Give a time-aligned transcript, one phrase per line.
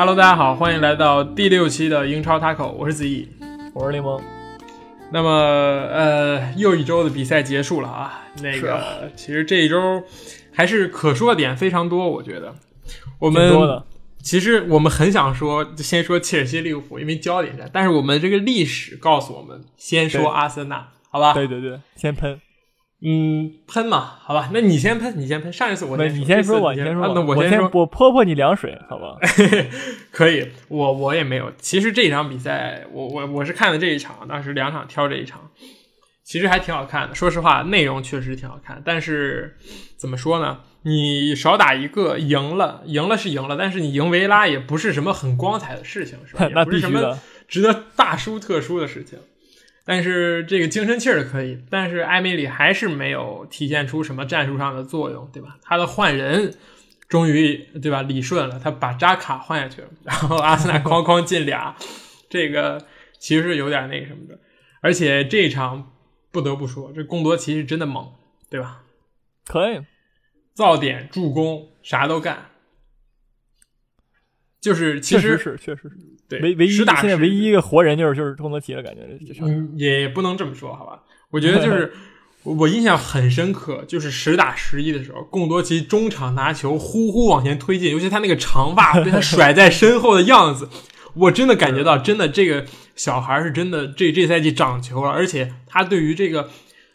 [0.00, 3.28] Hello，大家好，欢迎来到第六期的英超 Taco，我是子毅，
[3.74, 4.18] 我是柠檬。
[5.12, 8.24] 那么，呃，又一周的比赛结束了啊。
[8.40, 10.02] 那个，其实这一周
[10.54, 12.54] 还是可说的点非常多，我觉得。
[13.18, 13.52] 我们
[14.22, 17.68] 其实我们很想说，先说切尔西、利物浦，因为焦点战。
[17.70, 21.34] 但是我们这个历史告诉我们，先说阿森纳，好吧？
[21.34, 22.40] 对对对，先喷。
[23.02, 25.50] 嗯，喷嘛，好吧，那你先喷，你先喷。
[25.52, 29.16] 上一次我你先说，我先说，那我先说，我泼泼你凉水，好吧？
[30.12, 31.50] 可以，我我也没有。
[31.58, 35.50] 其实这一场比赛，我我我是看了这一场，当时两场挑这一场，
[36.24, 37.14] 其实还挺好看的。
[37.14, 39.56] 说实话，内容确实挺好看，但是
[39.96, 40.58] 怎么说呢？
[40.82, 46.48] 你少打一个，赢了，赢了是赢了，但是你赢维拉也不是什么很光彩的事情，是吧？
[46.52, 49.18] 那不是什么值得大书特书的事情。
[49.84, 55.58] 但是这个精神气儿可以，但是艾米里还是没有体现出什么战术上的作用，对吧？
[55.62, 56.54] 他的换人
[57.08, 61.74] 终于对吧理顺了，他把扎卡换下去了，然后阿森纳哐哐进俩，
[62.28, 62.86] 这个
[63.18, 64.38] 其实是有点那个什么的。
[64.80, 65.92] 而且这一场
[66.30, 68.12] 不得不说，这贡多奇是真的猛，
[68.48, 68.82] 对吧？
[69.46, 69.80] 可以
[70.54, 72.46] 造点助攻啥都干。
[74.60, 75.96] 就是其实是确实是
[76.30, 79.00] 对唯唯一现在唯一一个活人就是就是贡多齐了，感觉
[79.42, 81.02] 嗯也不能这么说好吧？
[81.30, 81.92] 我觉得就是
[82.44, 90.68] 我印象很深刻，就是实打实一的时候，贡多齐中场拿球呼呼往前推进，尤其他那个长发 被他甩在身后的样子，
[91.14, 96.48] 我真的感觉到真的这个小孩是真的这这赛季长球了，而且他对于这个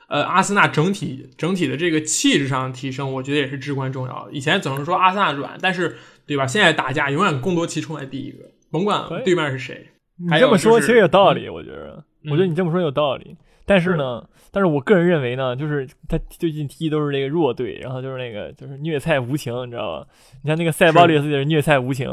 [0.07, 4.31] 呃阿森纳整体整体的这个气质上的提升，我觉得也是至关重要的。
[4.31, 5.97] 以前总是说阿森纳软，但是。
[6.27, 6.47] 对吧？
[6.47, 9.87] 现在打架永远贡多齐冲在第一个，甭管对面是谁。
[10.17, 13.35] 你这么说其实有道理，我觉得，我觉得你这么说有道理。
[13.65, 20.07] 但是呢，但是我个人认为呢，就是他最近踢都是那个弱队，然后就是那个就是虐菜无情，你知道吧？
[20.43, 22.07] 你像那个塞巴略斯也是虐菜无情，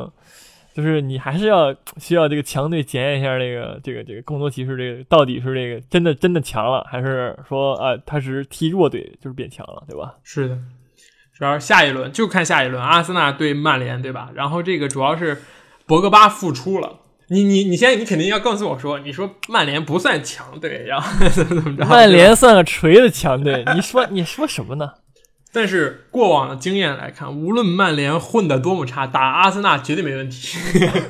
[0.72, 10.14] 就是你还是要需要这个强队检验一下这个这个这个贡多骑士这个到底是这个真的真的强了，还是说啊他是踢弱队就是变强了，对吧？
[10.22, 10.58] 是的。
[11.34, 14.30] 主要下一轮就看下一轮，阿森纳对曼联，对吧？
[14.34, 15.36] 然后这个主要是
[15.92, 17.00] 博格巴复出了。
[17.28, 21.84] 你你你现在你肯定要告诉我说，你说曼联不算强队，然后 怎么怎么着？
[21.84, 24.90] 曼联算个锤子强队，你说你说什么呢？
[25.52, 30.56] 但是过往的经验来看，无论曼联混得多么差，打阿森纳绝对没问题。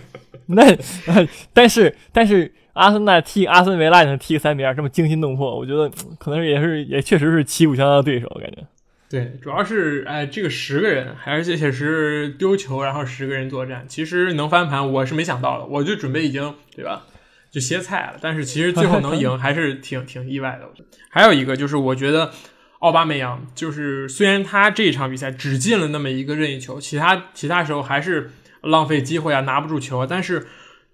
[0.46, 0.76] 那
[1.52, 5.88] 但是但是阿森纳踢阿森维拉能踢个三比二，这么惊心动魄，我觉得
[6.18, 8.56] 可能也是也确实是旗鼓相当的对手，我感觉。
[9.12, 15.66] 对，主要是哎，这个十个人，而且且是丢球，然后十个人作战，其实能翻盘，我是没想到的。
[15.66, 17.04] 我就准备已经对吧，
[17.50, 18.18] 就歇菜了。
[18.22, 20.66] 但是其实最后能赢，还是挺 挺意外的。
[21.10, 22.32] 还有一个就是，我觉得
[22.78, 28.30] 奥巴梅扬，就是虽然他这一场比赛只进了那么一个任意球，其他其他时候还是
[28.62, 30.06] 浪费机会啊，拿不住球。
[30.06, 30.46] 但是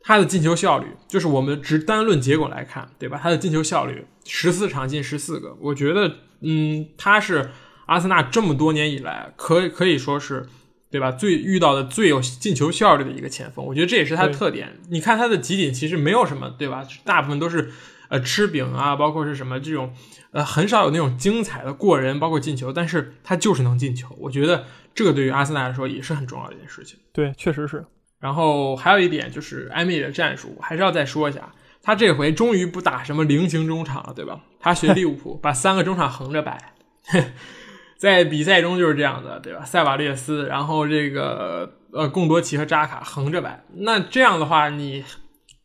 [0.03, 3.21] 他的进球效率，就是我们只单论结果来看，对吧？
[3.23, 7.51] 他的进球效率，十四场进十四个，我觉得，嗯，他是。
[7.89, 10.47] 阿森纳这么多年以来，可可以说是，
[10.91, 11.11] 对吧？
[11.11, 14.79] 最遇到的最有进球效率的一个前锋，我觉得这也是他的特点。
[14.91, 16.87] 你看他的集锦，其实没有什么，对吧？
[17.05, 17.73] 大部分都是
[18.11, 19.93] 呃吃饼啊，包括是什么这种，
[20.33, 22.71] 呃，很少有那种精彩的过人，包括进球。
[22.71, 26.99] 但是他就是能进球，我觉得这个对于阿森纳来说也是很重要的一件事情。
[27.13, 27.85] 对，确实是。
[28.21, 34.41] 然后还有一点就是埃梅里的战术，还是要再说一下，他这回终于不打什么菱形中场了，对吧？
[34.61, 36.75] 他学利物浦， 把三个中场横着摆。
[37.99, 39.65] 在比赛中就是这样的，对吧？
[39.65, 43.65] 塞瓦略斯，然后这个呃，贡多奇和扎卡横着摆。
[43.75, 45.05] 那这样的话，你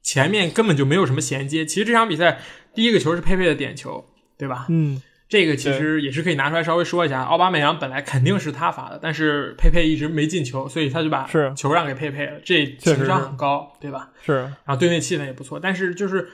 [0.02, 1.63] 前面根本就没有什么衔接。
[1.63, 2.40] 其实这场比赛
[2.74, 4.04] 第一个球是佩佩的点球，
[4.36, 4.66] 对吧？
[4.69, 5.00] 嗯，
[5.30, 7.22] 这个其实也是可以拿出来稍微说一下。
[7.22, 12.40] 奥巴梅扬本来肯定是他罚的，但是佩佩一直没进球，所以他就把球让给佩佩了。
[12.44, 14.10] 这情商很高，对吧？
[14.25, 14.34] 是。
[14.34, 16.30] 然后队内气氛也不错，但是就是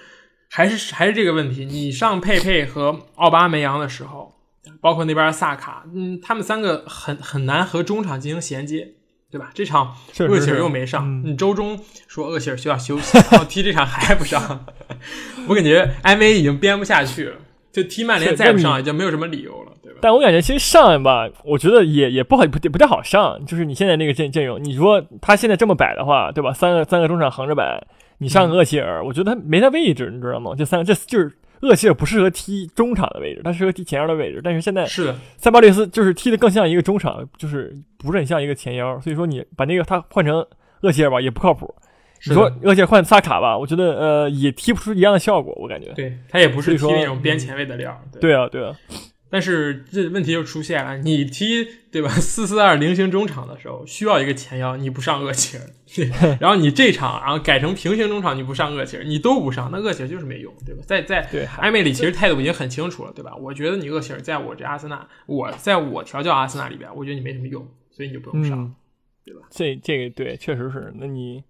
[0.49, 4.38] 还是还是这个问题，你上佩佩和奥巴梅扬的时候。
[4.81, 8.93] 包括那边萨卡，嗯，他们三个很很难和中场进行衔接，
[9.31, 9.49] 对吧？
[9.53, 14.65] 这场厄齐尔又没上，你周中说厄齐尔需要休息，然后踢这场还不上，
[15.47, 17.37] 我感觉埃梅已经编不下去了，
[17.71, 19.99] 就踢曼联再不上，已经没有什么理由了，对吧？
[20.01, 23.43] 但我感觉其实上吧，我觉得也也不好，不不太好上。
[23.45, 26.53] 就是你现在那个阵阵容，你说他现在这么摆的话，对吧？
[26.53, 27.81] 三个三个中场横着摆，
[28.19, 30.51] 你上个厄齐尔，我觉得他没他位置，你知道吗？
[30.57, 31.31] 这三个这就是。
[31.61, 34.41] 厄齐尔不适合踢中场的位置，他适合踢前腰的位置。
[34.43, 38.99] 但是现在是的，塞巴利斯就是踢的更像一个中场，就是不是很像一个前腰。
[38.99, 40.45] 所以说你把那个他换成
[40.81, 41.73] 厄齐尔吧，也不靠谱。
[42.27, 45.91] 你说厄齐尔换萨卡吧，我觉得呃也踢不出一样的效果，我感觉。
[45.93, 47.97] 对他也不是踢那种边前卫的料。
[48.19, 48.75] 对啊，对啊。
[49.29, 52.09] 但是这问题就出现了，你踢对吧？
[52.19, 55.63] 四四二菱形中场的时候需要一个前腰，你不上厄齐尔，
[56.41, 60.81] 然后你这场然后改成平行中场，你不上厄齐尔，你都不上，那厄齐尔就是没用，对吧？
[60.85, 63.35] 在在对埃梅里其实态度已经很清楚了，对吧？
[63.35, 68.75] 我觉得你厄齐尔在我这阿森纳，我在我调教阿森纳里边，我觉得你没什么用，所以你就不用上，嗯
[69.25, 69.41] 对吧？
[69.51, 70.91] 这这个对，确实是。
[70.95, 71.43] 那你，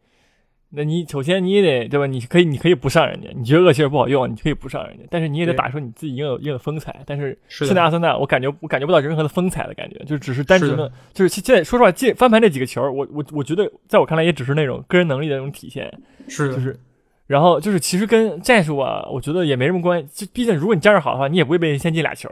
[0.71, 2.05] 那你首先你也得对吧？
[2.05, 7.01] 你可以你可以不上人家，你觉得厄齐尔不好用，你可以不上人家，但是你也得打出你自己应有应有的风采。
[7.05, 15.91] 但是现在阿森纳，我感觉我感觉不到任何的风采的感觉，就只是单纯是的，就是现在说实话，进翻盘这几个球，我我我觉得在我看来也只是那种个人能力的那种体现，
[16.27, 16.79] 是，就是。
[17.25, 20.25] 然后就是，其实跟战术啊，我觉得也没什么关系。
[20.25, 22.27] 就毕竟，如果你战术好的话，你也不会被人先进俩球，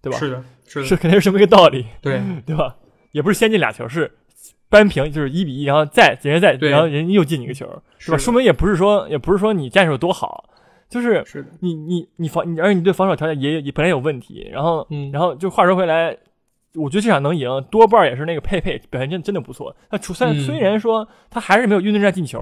[0.00, 0.16] 对吧？
[0.16, 1.84] 是的，是的，是肯定是这么一个道理。
[2.00, 2.76] 对，对吧？
[3.10, 4.08] 也不是先进俩球，是
[4.68, 7.66] 扳平，就是一比一，然后再人家再，然后人家又进你一个球，
[7.98, 8.18] 是吧？
[8.18, 10.48] 说明也不是说，也不是说你战术多好，
[10.88, 11.24] 就是
[11.60, 16.16] 你你你防，你而且你对防守条件也也本来有问题，然后嗯，然后就话说回来，
[16.74, 19.74] 我觉得这场能赢，多半也是那个佩佩表现真真的不错。
[19.90, 22.40] 他除虽然嗯虽然说他还是没有运动战进球，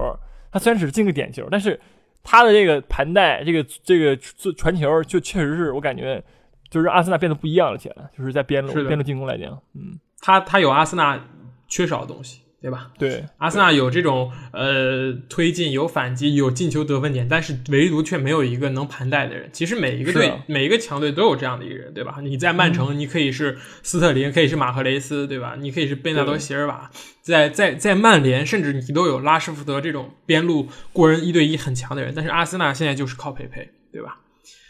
[0.51, 1.79] 他虽然只是进个点球，但是
[2.23, 4.15] 他的这个盘带，这个这个
[4.57, 6.23] 传球，就确实是我感觉。
[6.67, 11.17] 就是阿森纳变得不一样了起来，就是在边路边路进攻来讲，嗯，他他有阿森纳
[11.67, 12.91] 缺少的东西，对吧？
[12.97, 19.49] 对，阿森纳有这种呃推进、有反击、有进球得分点，但是唯独却没有一个能盘带的人。
[19.53, 22.17] 其实每一个队、啊每一个强队都有这样的一个人，对吧？
[22.21, 25.55] 你在曼城，你可以是斯特林，可以是马赫雷斯，对吧？
[25.59, 26.89] 你可以是贝纳多对席尔瓦，
[27.21, 32.13] 在在在曼联，甚至你都有拉什福德这种边路过人一对一很强的人。
[32.15, 34.19] 但是阿森纳现在就是靠佩佩，对吧？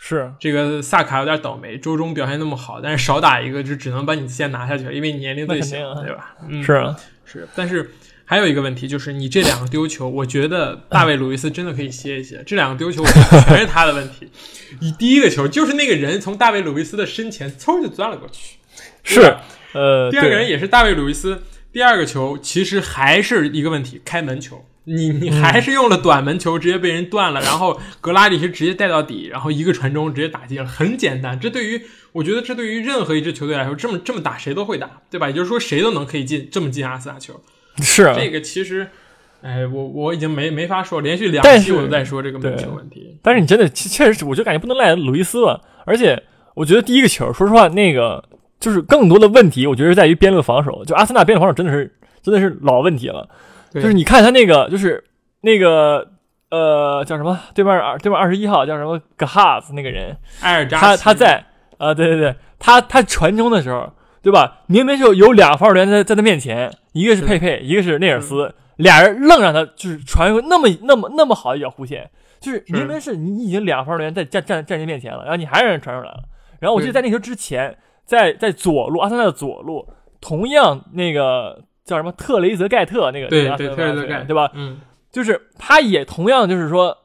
[0.07, 6.35] 是这个萨卡有点倒霉，周中表现那么好，但是少打一个就只能把你先拿下去了，因为你年龄最小，啊对吧？
[6.47, 7.89] 嗯，是啊，是，但是
[8.23, 12.43] 还有一个问题就是你这两个丢球，我觉得大卫·鲁伊斯真的可以歇一歇。
[12.45, 14.29] 这两个丢球，我觉得全是他的问题。
[14.79, 18.57] 你第一个球就是那个人从大卫·鲁伊斯的身前嗖就钻了过去，
[19.03, 19.35] 是，
[19.73, 21.41] 呃，第二个人也是大卫·鲁伊斯。
[21.73, 24.63] 第二个球其实还是一个问题，开门球。
[24.85, 31.39] 你你还是用了短门球，直接被人断了，然后格拉利是直接带到底，然后一个传中直接打进了，很简单。
[31.39, 35.27] 这对于我觉得这对于任何一支球队来说，这么这么打谁都会打，对吧？
[35.27, 37.41] 也就是说谁都能可以进这么进阿森纳球。
[37.77, 38.87] 是啊，这个其实，
[39.41, 43.17] 哎，我我已经没没法说，连续两期我都在说这个门球问题。
[43.21, 45.59] 但是你真的确确实是，我就感觉不能赖鲁伊斯了。
[45.85, 46.21] 而且
[46.53, 48.23] 我觉得第一个球，说实话，那个
[48.59, 50.85] 就是更多的问题，我觉得是在于边路防守。
[50.85, 51.91] 就阿森纳边路防守真的是
[52.21, 53.27] 真的是老问题了。
[53.75, 53.83] 对。
[53.83, 55.03] 就是你看他那个，就是
[55.41, 56.11] 那个
[56.49, 57.39] 呃叫什么？
[57.53, 58.99] 对面二对面二十一号叫什么？
[59.15, 61.43] 格哈斯那个人，埃尔扎他他在
[61.77, 63.91] 啊、对对对，他他传中的时候，
[64.21, 64.61] 对吧？
[64.67, 72.73] 明明就有两防守员在在他面前，一个是是佩佩，一个是内尔斯，俩人愣让他就是传一个那么那么那么好的一脚弧线，就是是。
[72.73, 76.23] 明明是你已经两防守员在站站站你面前了，然后你还让人传出来了。
[76.59, 79.85] 然后我记得在那球之前，在在左路阿森纳的左路，
[80.21, 84.51] 同样那个叫什么特雷泽盖特那个对对特雷泽盖对吧？
[84.55, 84.79] 嗯，
[85.11, 86.97] 就是他也同样就是说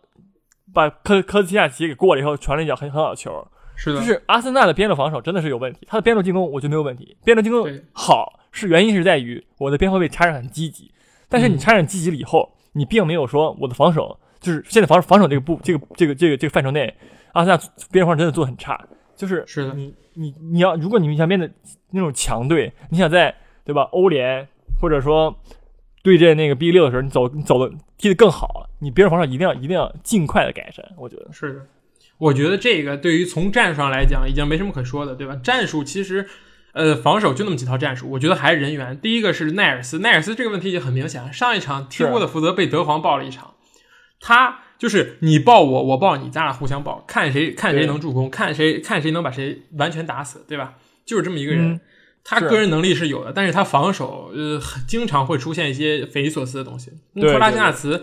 [0.72, 3.46] 把科科斯奇亚奇给过了以后，传了一脚很很好的球。
[3.76, 10.90] 是的，就是阿森纳的边路防守真的是有问题，他的边路进攻我觉得没有问题，边路进攻好是原因是在于我的边后卫插上很积极，
[11.28, 11.58] 但是你嗯。
[11.58, 16.94] 插上积极了以后，你并没有说我的防守就是现在防守防守这个部这个这个这个这个范畴内，
[17.32, 17.60] 阿森纳
[17.90, 18.78] 边防守真的做的很差，
[19.16, 19.72] 就是是的。
[19.72, 21.50] 你你你要如果你想面对
[21.92, 23.34] 那种强队，你想在
[23.64, 23.82] 对吧？
[23.92, 24.46] 欧联
[24.80, 25.38] 或者说
[26.02, 31.66] 对阵那个 B 六的时候，你走你走的踢得更好，你边路防守一定要一定要尽快的改善，我觉得是的。
[32.18, 35.36] 我觉得这个对于从战术上来讲，已经没什么可说的，对吧？
[35.42, 36.28] 战术其实，
[36.72, 38.98] 呃，防守就那么几套战术，我觉得还是人员。
[39.00, 41.32] 第一个是奈尔斯，奈尔斯这个问题已经很明显了。
[41.32, 43.54] 上一场踢沃特福德被德皇爆了一场，
[44.20, 50.74] 他就是你爆我，我爆你，咱俩互相爆，看谁看谁能助攻，看谁看谁能把谁完全打死，对吧？
[51.06, 51.80] 就是这么一个人。
[52.24, 56.92] 他个人能力是有的，但是他防守呃很经常会出现一些匪夷所思的东西。
[57.14, 58.02] 那对托拉对西纳茨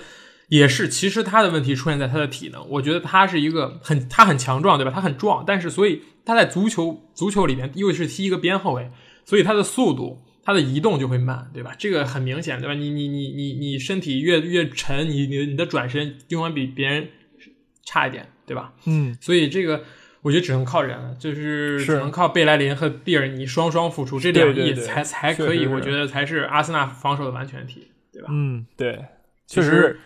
[0.49, 2.67] 也是，其实他的问题出现在他的体能。
[2.69, 4.91] 我觉得他是一个很他很强壮，对吧？
[4.91, 8.91] 他很壮，但是所以他在足球足球里面又是踢一个边后卫，
[9.25, 10.23] 所以他的速度。
[10.47, 11.75] 他的移动就会慢，对吧？
[11.77, 12.73] 这个很明显，对吧？
[12.73, 17.09] 你你你你你身体越越沉，你你你的转身永远比别人
[17.83, 18.71] 差一点，对吧？
[18.85, 19.83] 嗯所以这个
[20.27, 28.27] 我觉得只能靠人了，就是是只能靠贝莱林和蒂尔尼双双复出，这两亿才才可以，我觉得才是阿森纳防守的完全体，对吧？
[28.29, 29.05] 嗯对，
[29.47, 29.99] 确实是。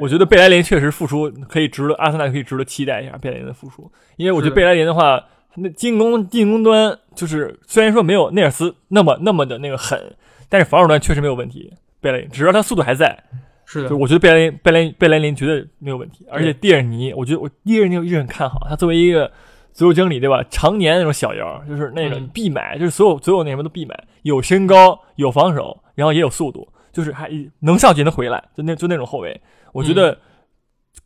[0.00, 5.22] 我觉得贝莱林确实付出可以值得，阿森纳可以值得期待一下贝莱林的付出，因为我觉得贝莱林的话，
[5.56, 10.16] 那进攻进攻端就是虽然说没有内尔斯那么那么的那个狠，
[10.48, 11.70] 但是防守端确实没有问题。
[12.00, 13.22] 贝莱林只要他速度还在，
[13.66, 16.24] 是的就，我觉得贝莱林贝莱贝莱林绝对没有问题。
[16.30, 19.30] 而且蒂尔尼，我觉得我蒂尔尼我一直很看好他作为一个
[19.76, 20.42] 足球经理对吧？
[20.50, 27.30] 常年那种小妖，就是那个嗯必买，就是所有所有那什么都必买，有身高，有防守，然后也有速度，就是还
[27.60, 29.38] 能上去能回来，就那就那种后卫。
[29.72, 30.18] 我觉得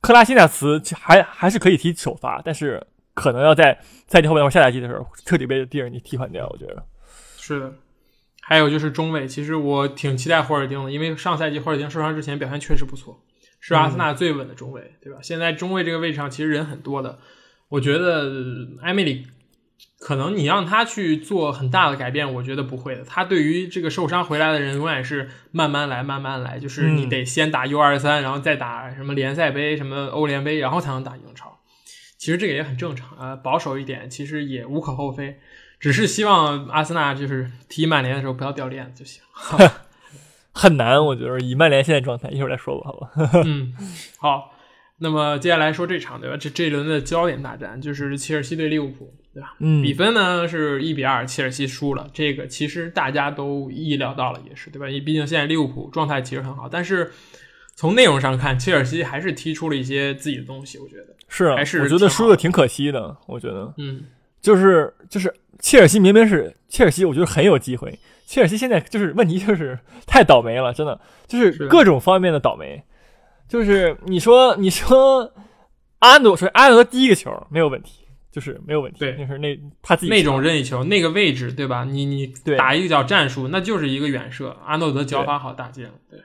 [0.00, 2.80] 克拉西纳茨还还是可以踢首发，但是
[3.12, 6.48] 可能要在赛季后半或下赛季的时候彻底被蒂尔尼替换掉。
[6.48, 6.82] 我觉得
[7.36, 7.72] 是的。
[8.42, 13.20] 还有就是中卫，其实我挺期待霍尔丁的，因为上赛季霍尔丁受伤之前表现确实不错，
[13.60, 15.18] 是阿森纳最稳的中卫，对吧？
[15.22, 17.18] 现在中卫这个位置上其实人很多的，
[17.70, 18.30] 我觉得
[18.82, 19.26] 埃梅里
[19.98, 23.04] 可能你让他去做很大的改变，我觉得不会的。
[23.04, 31.58] 他对于这个受伤回来的人，永远是慢慢来，慢慢来，就是你得先打 U 二三，然后再打什么联赛杯、什么欧联杯，然后才能打英超。
[32.18, 35.38] 其实这个也很正常啊，保守一点，其实也无可厚非。
[35.78, 39.22] 只是希望阿森纳就是踢曼联的时候不要掉链子就行。
[40.52, 43.10] 很难，我觉得以曼联现在状态，一会儿再说吧，好吧？
[43.46, 43.72] 嗯，
[44.18, 44.54] 好。
[45.02, 46.37] 那么接下来说这场对吧？
[46.37, 49.54] 这这一轮的焦点大战就是切尔西对利物浦，对吧？
[49.59, 52.09] 嗯，比分呢是一比二，切尔西输了。
[52.12, 54.87] 这个其实大家都意料到了，也是对吧？
[54.87, 57.11] 因为毕竟现在利物浦状态其实很好，但是
[57.75, 60.76] 从内容上看，切尔西还是踢出了一些自己的东西。
[60.76, 63.16] 我觉得是啊，还是我觉得输的挺可惜的。
[63.26, 64.02] 我觉得，嗯，
[64.42, 67.99] 就是就是切尔西明明是切尔西，我觉得很有机会。
[68.26, 72.85] 切尔西现在就是问题就是太倒霉了，真的就是是各种方面的倒霉。
[73.50, 75.30] 就是你说你说
[75.99, 81.85] 阿诺说阿诺第一个球没有问题，就是没有问题，对就是那他自己那种任意球那个位置对吧？
[81.85, 84.57] 你你对打一个脚战术，那就是一个远射。
[84.64, 85.90] 阿诺德脚法好，打进了。
[86.09, 86.21] 对，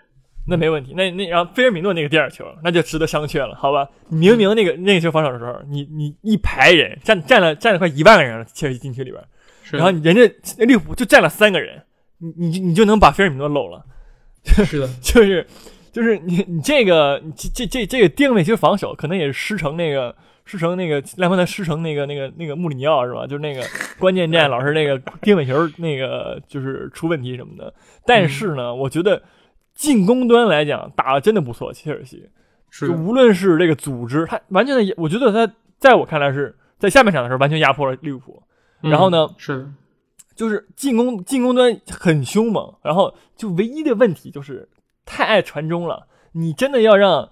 [0.48, 0.94] 那没问题。
[0.94, 3.89] 那那然后菲尔米诺那个第二球，那就值得商榷了，好吧？
[4.08, 9.22] 明明那个那个球防守的时候，你你一排人站站了站了快一万个人了，切尔西禁区里边，
[9.63, 10.22] 是然后人家
[10.63, 11.82] 利物浦就站了三个人，
[12.20, 13.84] 你你你就能把菲尔米诺漏了，
[14.44, 15.46] 是的， 就是
[15.95, 23.25] 就是你你这个你这这这这个定位其实防守可能也是师承那个师承那个莱万德师承那个那个那个穆里尼奥是吧？
[23.25, 23.63] 就是那个
[23.97, 27.73] 关键战老是那个定位球那个就是出问题什么的。
[28.05, 29.23] 但是呢，我觉得
[29.73, 32.27] 进攻端来讲打的真的不错，切尔西
[32.69, 35.49] 是，就无论是这个组织，他完全的，我觉得他
[35.79, 38.43] 在我看来是在下半场的时候完全压迫了利物浦。
[38.81, 39.71] 然后呢嗯是，
[40.35, 44.67] 就是进攻进攻端很凶猛，然后就唯一的问题就是
[45.05, 46.07] 太爱传中了。
[46.33, 47.29] 你真的要让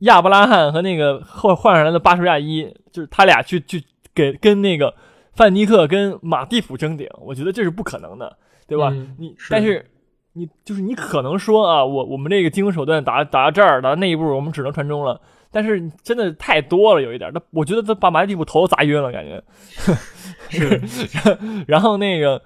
[0.00, 3.84] 亚伯拉罕和那个后换上来的巴舒亚伊，就是他俩去去
[4.14, 4.94] 给跟那个
[5.32, 8.36] 范尼克跟马蒂普争顶，我觉得这是不可能的，
[8.66, 8.88] 对吧？
[8.90, 9.88] 嗯你是但是
[10.32, 15.20] 你就是你可能说啊，我我们这个进攻手段打打到这儿，打到那一步，我们只能传中了。
[15.50, 19.42] 但是真的太多了，有一点，他我觉得他把马蒂普头砸晕了，感觉。
[20.50, 20.80] 是
[21.66, 22.42] 然后那个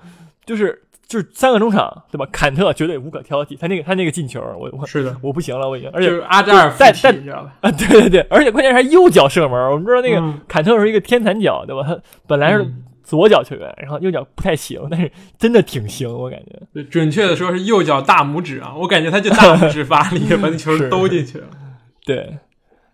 [0.46, 0.80] 就是
[1.10, 2.24] 就是三个中场，对吧？
[2.30, 7.52] 坎特绝对无可挑剔，他那个他那个进球，我我是的，我不行了，我已经，而且就是阿扎尔附体在在你知道吧？
[7.62, 11.82] 啊，对对对，而且关键是他右脚射门，我们知道那个嗯坎特是一个天残脚，对吧？
[11.84, 11.98] 他
[12.28, 16.60] 本来是嗯左脚球员，然后右脚不太行，但是真的挺行，我感觉。
[16.72, 21.46] 对准确的说是右脚大拇指啊，我感觉他就大拇指发力 把那球兜进去了。
[22.06, 22.38] 对，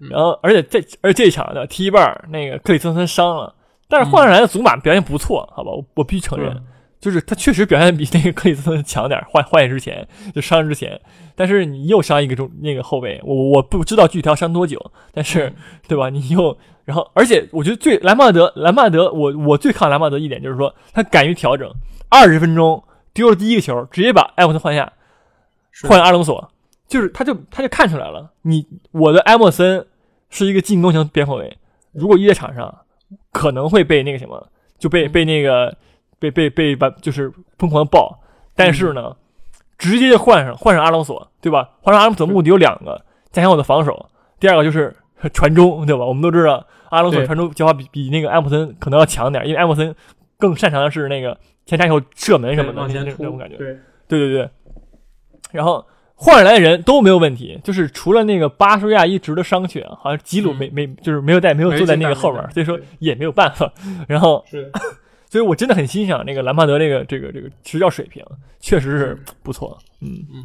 [0.01, 3.55] 嗯然后而且这而且这一场的踢一半儿，那个克里斯滕森伤了，
[3.89, 6.63] 但是换上来的祖马表现不错，好吧，我我必须承认，嗯
[7.07, 11.01] 就是他确实表现比那个克里斯滕森强点儿，换换之前就伤之前，
[11.37, 15.53] 但是你又伤一个中那个后卫，我我不知道具体要伤多久，但是、
[15.87, 16.11] 对吧？
[16.11, 21.73] 你又然后而且我觉得最兰帕德兰帕德，我我最看兰帕德一点就是说他敢于调整，
[22.09, 22.83] 二十分钟
[23.15, 24.93] 丢了第一个球，直接把埃弗森换下，
[25.85, 26.51] 换阿隆索，
[26.89, 29.87] 就是他就他就看出来了，你我的埃莫森
[30.29, 31.57] 是一个进攻型边后卫，
[31.93, 32.79] 如果一在场上，
[33.31, 35.77] 可能会被那个什么，就被嗯被那个
[36.19, 38.21] 被被被把就是疯狂的爆，
[38.55, 39.17] 但是呢，
[39.79, 41.71] 直接就换上换上阿隆索，对吧？
[41.83, 44.09] 换上阿隆索目的有两个，加强我的防守，
[44.41, 44.95] 第二个就是
[45.33, 46.05] 传中，对吧？
[46.05, 49.95] 我们都知道阿隆索传中脚法比比那个埃莫森可能要强点，因为埃莫森
[50.39, 53.57] 更擅长的是那个前插以后射门什么的那种感觉。
[53.57, 54.51] 对，对对对，
[55.53, 63.71] 然后换上来的人都没有问题，就是除了那个巴舒亚一直的伤缺，好像吉鲁没、没就是没有在没有坐在那个后面所以说也没有办法。
[64.09, 64.45] 然后，
[65.37, 68.25] 所以我真的很欣赏那个兰帕德这个这个这个执教水平，
[68.59, 69.79] 确实是不错。
[70.01, 70.45] 嗯嗯，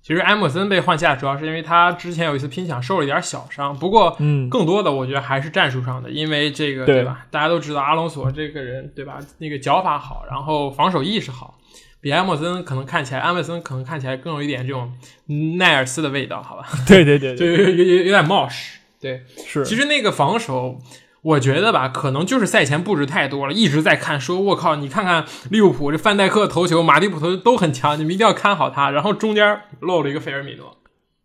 [0.00, 7.26] 其实埃默森被换下主要是因为他之前有一次拼抢受了一点小伤，不过嗯更多的我觉得还是战术上的，因为这个对对吧？
[7.32, 9.18] 大家都知道阿隆索这个人对吧？
[9.38, 11.58] 那个脚法好，然后防守意识好，
[12.00, 14.92] 比埃默森可能看起来，埃默森可能看起来更有一点这种
[15.58, 16.64] 奈尔斯的味道，好吧？
[16.86, 18.78] 对对对就对，有有有有点冒失。
[19.00, 20.78] 对， 是其实那个防守，
[21.22, 28.90] 我觉得吧，可能就是赛前布置太多了，一直在看，说我靠，你看看利物浦这范戴克头球、马蒂普头球都很强，你们一定要看好他。
[28.90, 30.76] 然后中间漏了一个菲尔米诺，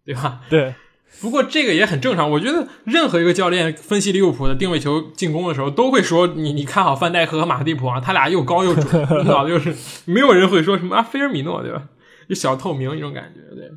[0.06, 0.42] 对吧？
[0.50, 0.76] 对
[1.20, 8.86] 不过这个也很正常，我觉得任何一个教练分析利物浦的定位球进攻的时候，都会说你你看好范戴克和马蒂普啊，他俩又高又准，
[9.18, 9.76] 领导就是
[10.06, 11.84] 没有人会说什么啊菲尔米诺对吧？
[12.30, 13.72] 就小透明一种感觉，对。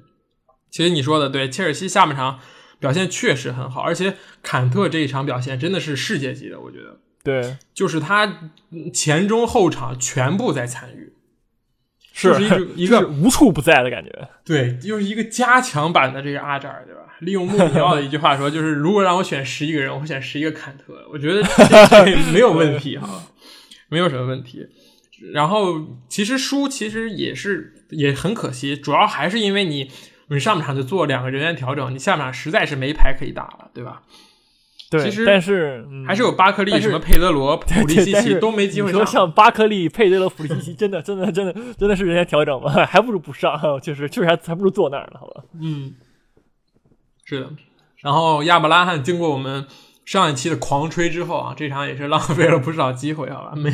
[0.70, 2.38] 其实你说的对，切尔西下半场
[2.80, 6.98] 表现确实很好，而且坎特这一场表现真的是世界级的，我觉得。
[7.22, 8.50] 对，就是他
[8.92, 11.12] 前中后场全部在参与，
[12.14, 14.28] 是一个 一个无处不在的感觉。
[14.42, 17.00] 对，就是一个加强版的这个阿扎尔，对吧？
[17.20, 21.42] 利用穆里尼奥的一句话说， 就是如果让我选十一个人，我会选十一个坎特，我觉得
[22.32, 23.22] 没有问题哈，
[23.90, 24.66] 没有什么问题。
[25.34, 29.90] 然后其实输其实也是也很可惜，主要还是因为你
[30.30, 34.02] 你上半场就做两个人员调整，你下半场实在是没牌可以打了，对吧？
[34.90, 39.06] 对，其实但是还是有巴克利、什么佩德罗、普利西奇都没机会上。
[39.06, 42.72] 像巴克利、佩德罗、普利西奇，真的、真的、真的、真的是人员调整吗？
[42.86, 45.44] 还不如不上，确实确实还还不如坐那儿呢，好吧？
[45.60, 45.94] 嗯，
[47.24, 47.50] 是的。
[47.98, 49.64] 然后亚伯拉罕经过我们
[50.04, 53.52] 上一期的狂吹之后啊，这场也是浪费了不少机会，好吧？
[53.54, 53.70] 没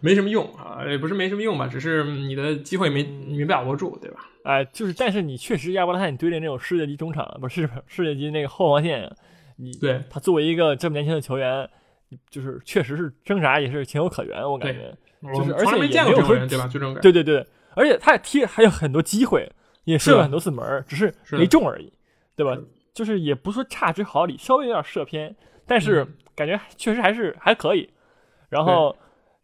[0.00, 4.18] 没什么用啊，也不是没什么用吧，只是你的机会没没把握住，对吧？
[4.44, 9.10] 哎，就是，但是你确实亚伯拉罕，你对着那种世界级中场，不是世界级那个后防线。
[9.56, 11.68] 你对他作为一个这么年轻的球员，
[12.30, 14.96] 就是确实是挣扎也是情有可原，我感觉，
[15.34, 16.64] 就是而且没见过这种人对吧？
[16.64, 19.46] 就这种感觉，对对对，而且他也踢还有很多机会，
[19.84, 21.92] 也射了很多次门，只是没中而已，
[22.34, 22.58] 对吧？
[22.94, 27.90] 就是也不说差之毫厘，稍微有点射偏，但是感觉确实还是还可以。
[28.48, 28.96] 然后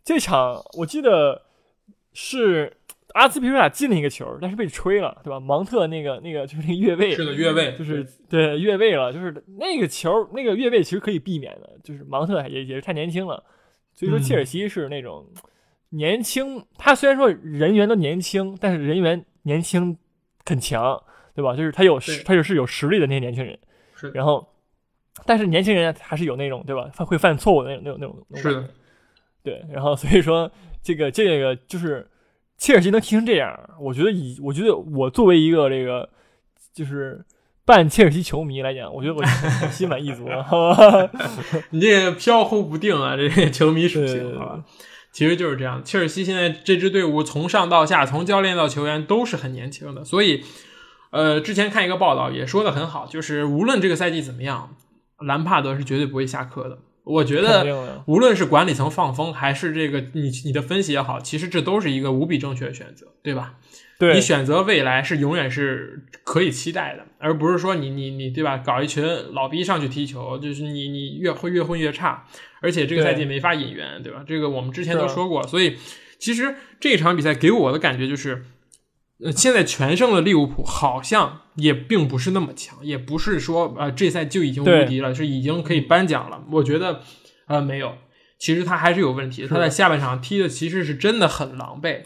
[0.02, 1.42] 这场我记得
[2.14, 2.72] 是。
[3.16, 5.40] 阿斯皮尔塔进了一个球，但是被吹了，对吧？
[5.40, 13.42] 芒特那个那个就是那个越位，是的越位，就是对越位了，就是那个球那个越位其实可以避免的，就是芒特也也是太年轻了，
[13.94, 15.26] 所以说切尔西是那种
[15.88, 19.96] 年轻，他虽然说人员都年轻，但是人员年轻
[20.44, 21.02] 很强，
[21.34, 21.56] 对吧？
[21.56, 23.58] 就是他有他就是有实力的那些年轻人，
[23.94, 24.46] 是，然后
[25.24, 26.90] 但是年轻人还是有那种对吧？
[26.92, 28.68] 犯会犯错误的那种那种那种，是的，
[29.42, 30.52] 对，然后所以说
[30.82, 32.06] 这个这个就是。
[32.58, 36.08] 切尔西能踢成这样，我觉得以我觉得我作为一个这个
[36.72, 37.24] 就是
[37.64, 39.24] 半切尔西球迷来讲，我觉得我
[39.70, 41.10] 心满意足了。
[41.70, 44.64] 你这飘忽不定啊，这球迷属性，好吧？
[45.12, 45.82] 其实就是这样。
[45.84, 50.44] 切尔西现在这支队伍从上到下，从教练到球员都是很年轻的，所以
[51.10, 54.76] 呃，之前看一个报道也说的很好，就是无论这个赛季怎么样，
[55.18, 56.78] 兰帕德是绝对不会下课的。
[57.06, 63.54] 我觉得，无论是管理层放风，还是这个你你的分析也好，其实这都是一个无比正确的选择，对吧？
[63.98, 68.58] 对你选择未来是永远是可以期待的，而不是说你你你对吧？
[68.58, 72.26] 搞一群老逼上去踢球，就是你你越混越混越差，
[72.60, 74.24] 而且这个赛季没法引援，对吧？
[74.26, 75.76] 这个我们之前都说过，所以
[76.18, 78.44] 其实这场比赛给我的感觉就是。
[79.24, 86.44] 呃，现在全胜的利物浦好像也并不是那么强，也不是说呃这赛就已经无敌了，是已经可以颁奖了。
[86.52, 87.00] 我觉得，
[87.46, 87.96] 呃，没有，
[88.38, 89.46] 其实他还是有问题。
[89.46, 92.02] 他在下半场踢的其实是真的很狼狈。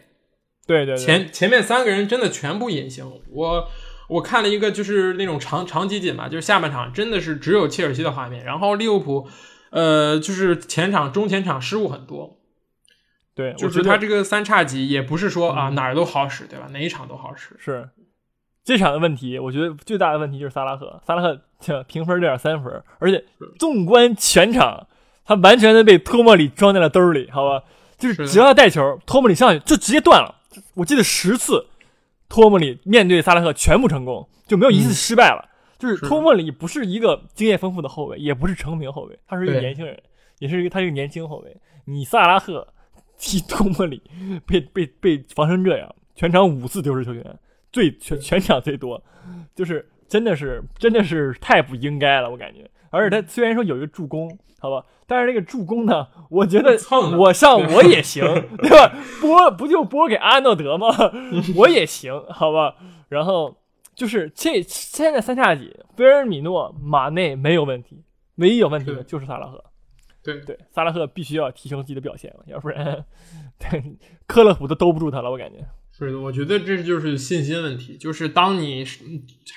[0.66, 3.05] 对对，前前面三个人真的全部隐形。
[3.31, 3.68] 我
[4.09, 9.29] 我看了一个就是那种长长集锦嘛，就是下半场真的是只有切尔西的画面，然后利物浦，
[9.70, 12.39] 呃，就是前场中前场失误很多。
[13.40, 16.66] 对，我觉得他这个三叉戟也不是说啊哪儿都好使，对吧？
[16.72, 17.57] 哪一场都好使。
[17.59, 17.88] 是
[18.62, 21.00] 这场的问题，我觉得最大的问题就是萨拉赫。
[21.07, 21.40] 萨拉赫
[21.85, 23.24] 评分六点三分，而且
[23.59, 24.87] 纵观全场，
[25.24, 27.64] 他完全的被托莫里装在了兜里，好吧？
[27.96, 30.35] 就是只要他带球，托莫里上去就直接断了。
[30.74, 31.66] 我记得十次
[32.29, 35.48] 托莫里面对萨拉赫全部成功，就没有一次失败了。
[35.79, 39.98] 就是托莫里不是一个经验丰富的后卫，也不是成名后卫，他是一个年轻人，
[40.38, 41.57] 也是一个他是一个年轻后卫。
[41.87, 42.68] 你萨拉赫。
[43.20, 44.02] 踢托莫里
[44.46, 47.38] 被被被防成这样，全场五次丢失球权，
[47.70, 49.00] 最全全场最多，
[49.54, 52.68] 就是真的是真的是太不应该了，我感觉。
[52.90, 56.72] 而且他虽然说有一个助攻，好吧，但是这个助攻呢，我觉得
[57.16, 58.24] 我上 我也行，
[58.59, 58.92] 对吧？
[59.20, 60.88] 拨不就拨给阿诺德吗？
[61.54, 62.74] 我也行，好吧。
[63.09, 63.56] 然后
[63.94, 68.02] 就是这现在三叉戟，菲尔米诺、马内没有问题，
[68.37, 69.62] 唯一有问题的就是萨拉赫。
[70.35, 73.05] 对对，萨拉赫必须要提升自己的表现了，要不然，
[73.59, 75.31] 对科勒普都兜不住他了。
[75.31, 75.59] 我感觉
[75.93, 77.97] 是的，我觉得这就是信心问题。
[77.97, 78.85] 就是当你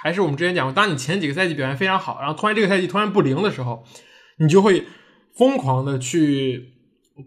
[0.01, 3.83] 还是我们之前讲过，当你前几个赛季表现非常好，然后突然这个赛季突然不灵的时候，
[4.39, 4.85] 你就会
[5.35, 6.73] 疯狂的去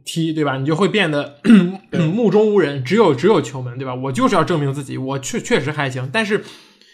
[0.05, 0.59] 踢，对吧？
[0.59, 1.41] 你就会变得
[2.15, 3.95] 目中无人，只有只有球门，对吧？
[3.95, 6.11] 我就是要证明自己，我确确实还行。
[6.13, 6.45] 但是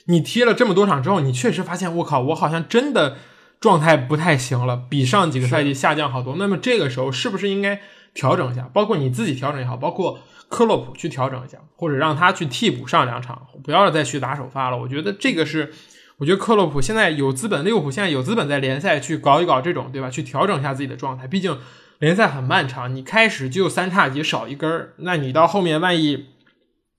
[0.06, 3.16] 你踢了这么多场之后，你确实发现，我靠，我好像真的。
[3.62, 6.34] 状态不太行了，比上几个赛季下降好多。
[6.36, 7.80] 那么这个时候是不是应该
[8.12, 8.68] 调整一下？
[8.74, 14.76] 包括你自己调整也好，包括克洛普去调整一下，或者让他去替补上两场，不要再去打首发了。
[14.76, 15.72] 我觉得这个是
[16.18, 20.10] 我觉得克洛普现在有资本，利物浦现在有资本在联赛去搞一搞这种，对吧？
[20.10, 21.28] 去调整一下自己的状态。
[21.28, 21.56] 毕竟
[22.00, 26.26] 联赛很漫长，你开始就三叉戟少一根儿，那你到后面万一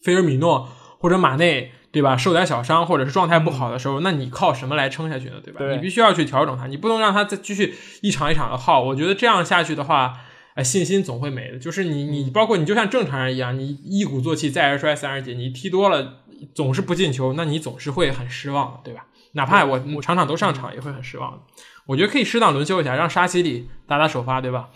[0.02, 2.18] 菲尔米诺或者马内，对吧？
[2.18, 5.36] 受点小伤或者是状态不好的时候，那你靠什么来撑下去呢？
[5.42, 5.60] 对吧？
[5.60, 8.82] 对你必须要去调整他，你不能让他再继续一场一场的耗。
[8.82, 10.16] 我觉得这样下去的话。
[10.56, 11.58] 哎，信心总会没的。
[11.58, 15.34] 就是你，你包括你，就像正常人一样，你一鼓作气，再而衰，三而竭。
[15.34, 16.20] 你踢多了，
[16.54, 19.08] 总是不进球，那你总是会很失望的，对吧？
[19.32, 21.40] 哪怕我我场场都上场，也会很失望的。
[21.88, 24.70] 我觉得可以适当轮休一下，让沙奇里打打首发，对吧？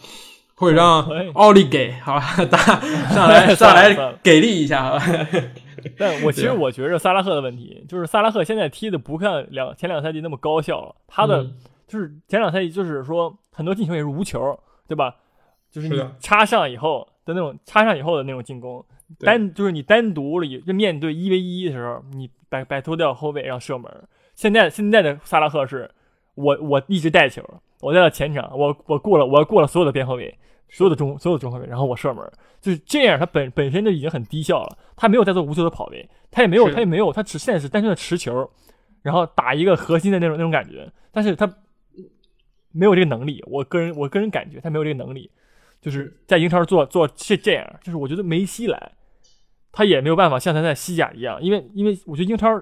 [0.55, 1.01] 或者让
[1.35, 5.05] 奥利给好吧打上来 上来给力一下，好吧？
[5.97, 10.95] 但我其实我觉着萨拉赫的问题，就是萨拉赫现在踢的不看两前两赛季那么高效了。
[11.07, 11.43] 他的
[11.87, 15.15] 就是前两赛季，就是说很多进球也是无球，对吧？
[15.71, 18.83] 就是你插上以后的那种插上以后的那种进攻，
[19.19, 23.91] 单就是你单独里就面对一 v 一的时候，你摆摆脱掉后卫然后射门。
[24.33, 25.89] 现在现在的萨拉赫是，
[26.35, 27.43] 我我一直带球，
[27.81, 30.37] 我带到前场，我我过了我过了所有的边后卫，
[30.69, 32.23] 所有的中所有的中后卫，然后我射门，
[32.61, 33.17] 就是这样。
[33.19, 38.49] 他本本身就已经很低效了，他没有在做无球的跑位，他也没有他也没有，他只现在是单纯的持球，
[39.01, 41.51] 然后打一个核心的那种那种感觉，但是他
[42.71, 43.43] 没有这个能力。
[43.47, 45.31] 我个人我个人感觉他没有这个能力。
[45.79, 48.91] 就是在英超做做是这样，就是我觉得梅西来，
[49.71, 52.59] 他也没有办法像他在西甲一样，因为因为我觉得英超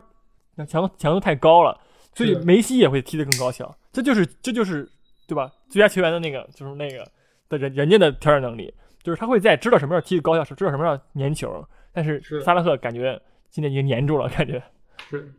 [0.68, 1.80] 强强度太高了，
[2.14, 3.74] 所以梅西也会踢得更高效。
[3.94, 4.88] 这就是这就是
[5.28, 5.50] 对吧？
[5.70, 7.10] 最佳球员的那个就是那个
[7.50, 11.66] 的人人家的调整能力，就是他会在知道什么时候踢高效，知道什么时候粘球。
[11.94, 14.62] 但是萨拉赫感觉今天已经粘住了，感觉
[15.10, 15.32] 是。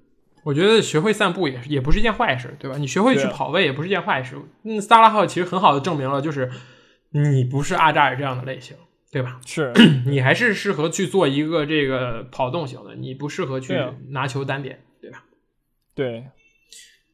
[0.45, 2.77] 我觉得学会散步也也不是一件坏事，对吧？
[2.79, 4.37] 你学会去跑位也不是一件坏事。
[4.63, 6.51] 嗯，萨拉赫其实很好的证明了，就是。
[7.11, 8.77] 你不是阿扎尔这样的类型，
[9.11, 9.41] 对吧？
[9.47, 9.73] 是
[10.07, 13.75] 你还是适合去做一个这个跑动型的，你不适合去
[14.09, 15.25] 拿球单点，对吧？
[15.95, 16.27] 对，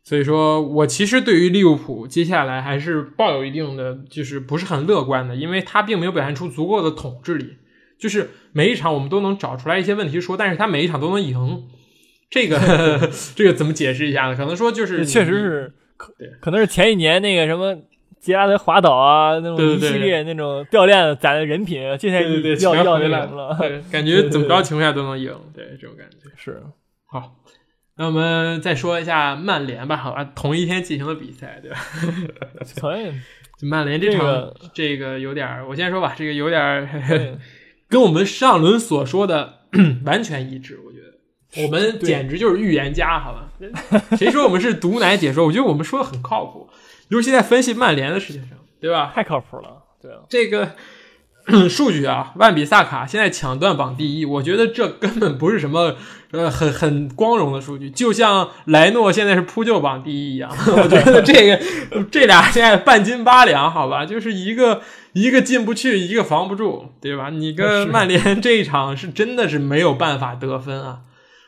[0.04, 7.56] 所以说我其实对于利物浦接下来还是抱有一定的，就是不是很乐观的，因为他并没有表现出足够的统治力，
[7.98, 11.64] 就是每一场我们都能找出来一些问题说，但是他每一场都能赢，
[12.30, 12.58] 这个
[13.34, 14.36] 这个怎么解释一下呢？
[14.36, 17.76] 可能说就是确实是可可能是前一年那个什么。
[18.20, 22.20] 杰拉德滑倒啊，那种一系列那种掉链子攒的人品，这才
[22.64, 23.58] 要要那什么了。
[23.90, 26.62] 感觉怎么着情况下都能赢，对这种感觉是
[27.06, 27.34] 好。
[27.96, 31.78] 那我们再说一下曼联吧，好吧，同一天进行的比赛，对吧？
[32.81, 33.12] 可以。
[33.64, 37.38] 曼联这场这个有点，我先说吧，这个有点
[37.88, 39.61] 跟我们上轮所说的
[40.05, 43.48] 完全一致，我觉得我们简直就是预言家，好吧？
[44.16, 45.46] 谁说我们是毒奶解说？
[45.46, 46.68] 我觉得我们说的很靠谱。
[47.09, 49.12] 尤其在分析曼联的事情上，对吧？
[49.14, 50.20] 太靠谱了，对啊。
[50.31, 50.74] 这个
[51.68, 55.96] 数据啊，万比萨卡现在抢断榜第一，我觉得这根本不是什么
[56.31, 60.50] 呃很很光荣的数据，就像莱诺现在是扑救榜第一一样。
[60.76, 64.83] 我觉得这个这俩现在半斤八两，好吧，就是一个
[65.14, 67.31] 一个进不去，一个防不住，对吧？
[67.31, 71.00] 你跟曼联这一场是真的是没有办法得分啊，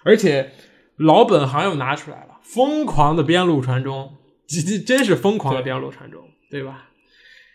[0.05, 0.53] 而且
[0.97, 4.15] 老本行又拿出来了，疯狂的边路传中。
[4.47, 6.89] 这这真是疯狂的边路传中，对吧？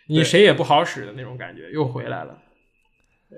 [0.09, 2.39] 你谁也不好使的那种感觉又回来了。
[3.29, 3.37] 对，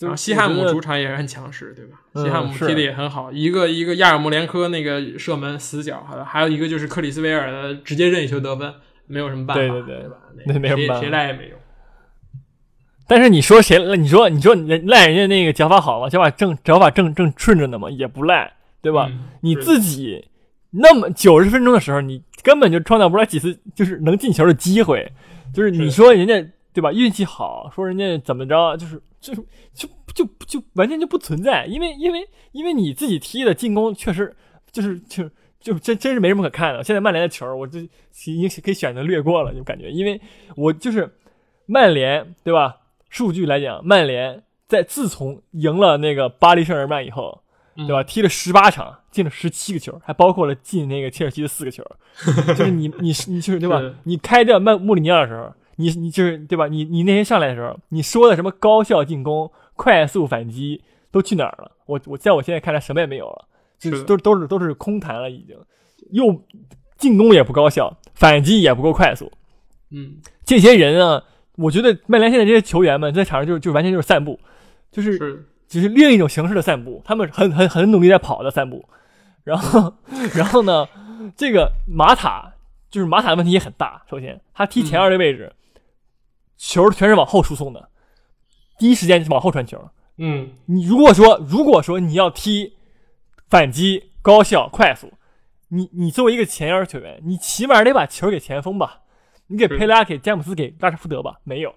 [0.00, 2.00] 然后西汉姆主场也是很强势，对吧？
[2.14, 8.74] 西汉姆踢的也很好，一个一个亚尔莫连科那个射门死角，还还有一个就是克里斯维尔的直接任意球得分，
[9.06, 11.58] 没有什么办法，对对对，那没什么办法，谁赖也没用。
[13.06, 13.78] 但是你说谁？
[13.96, 16.08] 你说你说赖人家那个脚法好吗？
[16.08, 17.90] 脚法正脚法正正顺着呢嘛？
[17.90, 19.10] 也不赖，对吧？
[19.42, 20.28] 你自己。
[20.72, 25.10] 那么九十分钟的时候，你根本就创造不出来几次就是能进球的机会，
[25.52, 26.34] 就是你说人家
[26.72, 26.92] 对吧？
[26.92, 29.34] 运气好，说人家怎么着，就是就
[29.74, 34.34] 就就就完全就不存在，因为因为因为你自己踢的进攻确实
[34.70, 35.28] 就是就
[35.60, 36.82] 就真真是没什么可看的。
[36.82, 40.20] 现在曼联的球，我就已经可以选择略过了，就感觉，因为
[40.56, 41.12] 我就是
[41.66, 42.76] 曼联对吧？
[43.08, 47.42] 数据来讲，曼联在自从赢了那个巴黎圣日耳曼以后。
[47.76, 48.02] 对吧？
[48.02, 51.82] 踢了十八场，进了十七个球，还包括了进那个切尔西的四个球。
[52.54, 53.80] 就是你，你，你就是对吧？
[54.04, 56.66] 你开掉曼穆里尼奥的时候，你，你就是对吧？
[56.66, 61.72] 你，你那天上来的时候，你说的什么高效进攻、快速反击都去哪儿了？
[61.86, 65.56] 我，我在我现在看来什么也没有了，就都都是都是空谈了，已经。
[66.12, 66.44] 又
[66.98, 69.30] 进攻也不高效，反击也不够快速。
[69.90, 71.22] 嗯，这些人啊，
[71.56, 74.38] 我觉得曼联现在这些球员们在场上就就完全就是散步，
[74.90, 75.46] 就是。
[75.70, 78.84] 只是另一种形式的散步，他们很很很努力在跑的散步，
[79.44, 79.94] 然后
[80.34, 80.86] 然后呢，
[81.36, 82.52] 这个马塔
[82.90, 84.02] 就是马塔的问题也很大。
[84.10, 85.54] 首先，他踢前二的位置，
[86.58, 87.88] 球全是往后输送的，
[88.78, 89.88] 第一时间往后传球。
[90.18, 92.74] 嗯，你如果说如果说你要踢
[93.48, 95.12] 反击高效快速，
[95.68, 99.02] 你你作为一个前腰球员，你起码得把球给前锋吧？
[99.46, 101.38] 你给佩拉、给詹姆斯、给拉什福德吧？
[101.44, 101.72] 没有，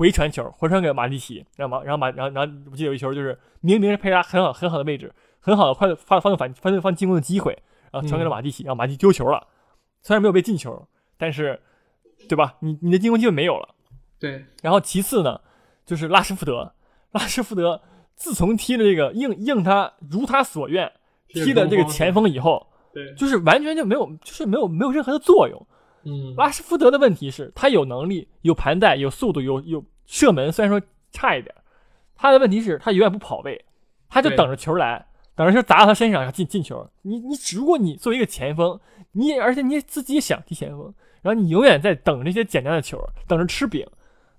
[0.00, 7.52] 回传球，回传给马蒂奇，然后马，然后马，然后然后我记得有一球就是明明是佩拉很好很好的位置，很好的快发发动反发动方进攻的机会，
[7.92, 9.46] 然后传给了马蒂奇，然后马蒂丢球了，
[10.00, 11.60] 虽然没有被进球，但是
[12.30, 12.54] 对吧？
[12.60, 13.74] 你你的进攻机会没有了。
[14.18, 15.38] 对，然后其次呢，
[15.84, 16.72] 就是拉什福德，
[17.12, 17.82] 拉什福德
[18.16, 20.90] 自从踢了这个应应他如他所愿
[21.28, 22.66] 踢的这个前锋以后。
[22.94, 25.66] 对，就是完全就没有，就是没有没有任何的作用。
[26.04, 31.54] 嗯，拉什福德的问题是，他有能力、有盘带、有速度、有有射门，虽然说差一点，
[32.14, 33.64] 他的问题是，他永远不跑位，
[34.08, 36.88] 他就等着球来，等着球砸到他身上要进进球。
[37.02, 38.80] 你你如果你作为一个前锋，
[39.12, 43.86] 你而且你自己也想踢前锋，然后你永远在等这些简单的球，等着吃饼，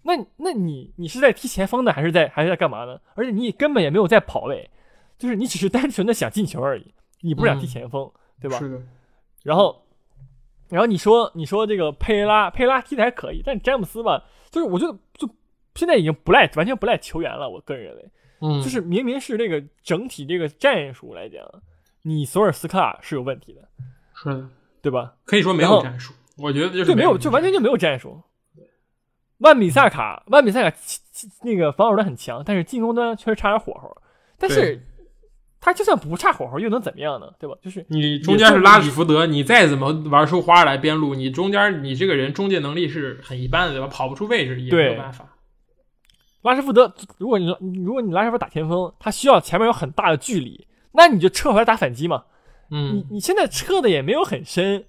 [0.03, 2.99] 那那你你是在踢前锋呢，还是在还是在干嘛呢？
[3.13, 4.69] 而且你根本也没有在跑位，
[5.17, 8.09] 就是你只是单纯的想进球而已，你不想踢前锋。
[8.41, 8.57] 对吧？
[8.57, 8.81] 是的。
[9.43, 9.80] 然后，
[10.71, 15.29] 然后你说，你说这个佩拉，佩拉踢的还可以，但詹姆斯吧，就是我觉得就
[15.75, 17.49] 现在已经不赖，完全不赖球员了。
[17.49, 21.43] 我个人认为，嗯，就是明明是这个整体这个战术来讲，
[22.03, 23.61] 你索尔斯克亚是有问题的，
[24.13, 24.49] 是的，
[24.81, 25.13] 对吧？
[25.25, 28.21] 可以说没有战术，我觉得就是没有，就完全就没有战术。
[29.39, 30.77] 万米萨卡，万米萨卡
[31.43, 33.95] 那个防守端很强，但是进攻端确实差点火候，
[34.37, 34.81] 但是。
[35.63, 37.27] 他就算不差火候，又能怎么样呢？
[37.39, 37.55] 对吧？
[37.61, 43.85] 就是你中间是拉什福德，你再怎么玩出花来边路，你中间你这个人中介能力是很一般的，对吧？
[43.85, 45.37] 跑不出位置也没有办法。
[46.41, 47.45] 拉什福德，如果你
[47.83, 52.23] 如果你拉什福德打前锋，他需要前面有很大的距离，那你就撤回来打反击嘛。
[52.71, 54.83] 嗯，你你现在撤的也没有很深，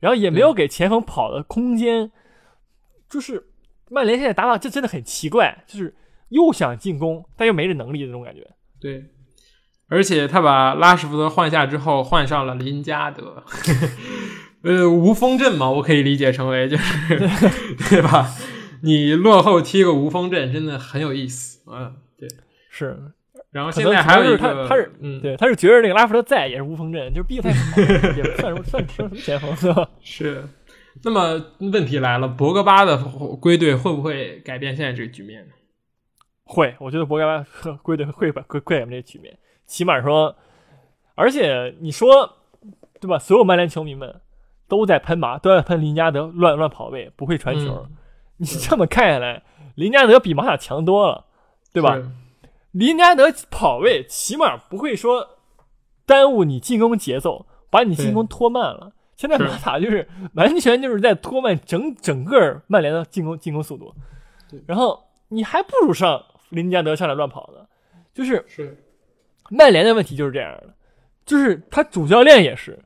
[0.00, 2.10] 然后也没有给前锋跑的空间，
[3.08, 3.46] 就是
[3.88, 5.94] 曼联现在打法这真的很奇怪，就是
[6.30, 8.44] 又想进攻，但又没这能力的这种感觉。
[8.80, 9.04] 对。
[9.88, 13.44] 而且他把拉什福德换下之后，换上了林加德，
[14.62, 17.18] 呃，无锋阵嘛，我可以理解成为就是，
[17.90, 18.28] 对吧？
[18.82, 22.28] 你落后踢个无锋阵，真的很有意思嗯，对，
[22.68, 22.96] 是。
[23.52, 27.80] 然后现在还有一个，他是，嗯，对，他是觉得那个拉福德在也是无锋阵，就是逼得太好，
[28.16, 29.88] 也不算什么，算成什么前锋，是吧？
[30.02, 30.44] 是。
[31.04, 32.98] 那么问题来了，博格巴的
[33.40, 35.52] 归队会不会改变现在这个局面呢？
[36.44, 37.46] 会，我觉得博格巴
[37.82, 39.38] 归队会把归归改变这个局面。
[39.66, 40.36] 起码说，
[41.14, 42.38] 而且你说，
[43.00, 43.18] 对吧？
[43.18, 44.20] 所有曼联球迷们
[44.68, 47.86] 都在喷马，都在喷林加德乱乱跑位，不会传球。
[48.38, 49.42] 你这么看下来，
[49.74, 51.26] 林加德比马塔强多了，
[51.72, 52.00] 对吧？
[52.72, 55.38] 林加德跑位起码不会说
[56.04, 58.92] 耽误你进攻节奏，把你进攻拖慢了。
[59.16, 63.94] 现在马塔就是完全就是在拖慢整整个曼联的进攻进攻速度。
[64.66, 67.66] 然后你还不如上林加德上来乱跑呢，
[68.12, 68.82] 就是是。
[69.50, 70.74] 曼联的问题就是这样的，
[71.24, 72.78] 就是他主教练也是，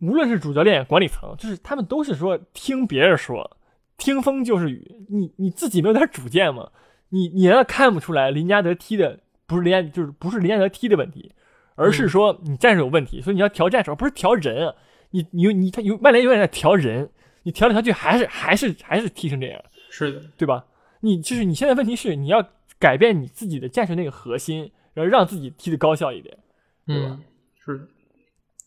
[0.00, 3.56] 无论是主教练、管理层，就是他们都是说听别人说，
[3.96, 5.06] 听风就是雨。
[5.08, 6.70] 你你自己没有点主见吗？
[7.08, 11.32] 你你难道看不出来林加德踢的不是林加，就是不是林加德踢的问题，
[11.76, 14.74] 而是说你战术有问题，所以你要调战术，不是调人啊。
[15.10, 17.08] 你你你他有曼联永远在调人，
[17.44, 20.64] 你调来调去还是还是还是踢成这样，是的，对吧？
[21.00, 22.46] 你就是你现在问题是你要
[22.78, 24.70] 改变你自己的战术那个核心。
[24.96, 26.38] 然后让自己踢的高效一点，
[26.86, 27.18] 对吧？
[27.62, 27.84] 是的，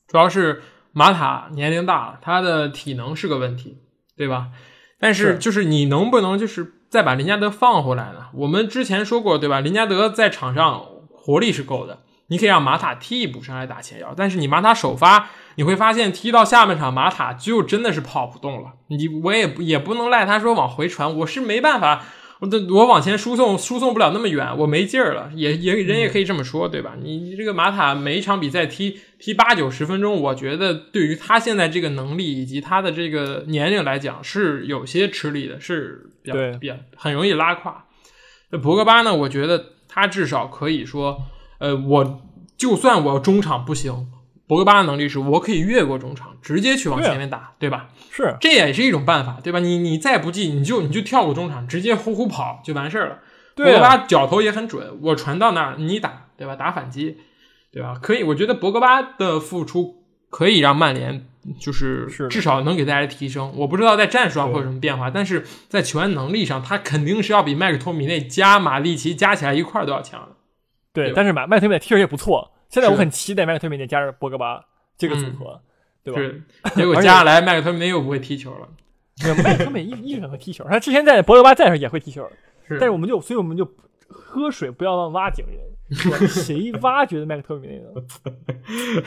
[0.07, 0.61] 主要是
[0.91, 3.79] 马塔年龄大了，他的体能是个问题，
[4.15, 4.49] 对吧？
[4.99, 8.27] 但是就是你能不能就是再把林加德放回来呢？
[8.35, 9.59] 我们之前说过，对吧？
[9.59, 18.73] 林加德在场上活力是够的，你可以让马塔替补上来打前腰，但是你马塔首发，你会发现踢到下半场，马塔就真的是跑不动了。
[18.89, 22.05] 你我也也不能赖他说往回传，我是没办法。
[22.39, 26.95] 我这我往前输送输送不了那么远，我没劲儿了，也也人也可以这么说，对吧？
[27.01, 37.85] 你你这个马塔每一场比赛踢踢八九十分钟，我觉得对于他现在这个能力以及他的这个年龄来讲是有些吃力的，是比较比较很容易拉胯。
[38.51, 39.13] 那博格巴呢？
[39.13, 41.21] 我觉得他至少可以说，
[41.59, 42.21] 呃，我
[42.57, 44.07] 就算我中场不行。
[44.49, 47.89] 博格巴的能力是我可以越过中场，直接去往前面打，对吧？
[48.09, 49.59] 是，这也是一种办法，对吧？
[49.59, 53.19] 你你再不济，你就你就跳过中场，直接呼呼跑就完事儿了。
[53.53, 56.55] 博格巴脚头也很准，我传到那儿你打，对吧？
[56.55, 57.17] 打反击，
[57.71, 57.99] 对吧？
[58.01, 61.27] 可以，我觉得博格巴的付出可以让曼联
[61.59, 63.53] 就是至少能给大家提升。
[63.55, 70.29] 我不知道在战术上会有什么变化，但是在球员能力上，他肯定是要比麦克托米内加马利奇加起来一块儿都要强的。
[70.91, 72.49] 对，但是马麦克托米内踢实也不错。
[72.69, 74.63] 现在我很期待麦克特米内加入博格巴
[74.97, 75.61] 这个组合，
[76.03, 76.21] 对吧？
[76.75, 78.69] 结果加下来，麦克特米内又不会踢球了。
[79.43, 82.25] 麦克特米内一一直很会踢球，他之前在博格巴在的时候也会踢球，
[82.69, 83.69] 但是我们就所以我们就
[84.07, 85.57] 喝水不要忘挖井人。
[86.27, 87.89] 谁挖掘的麦克托米内呢？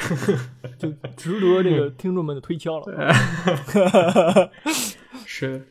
[0.76, 3.14] 就值得这个听众们的推敲了。
[5.24, 5.64] 是的。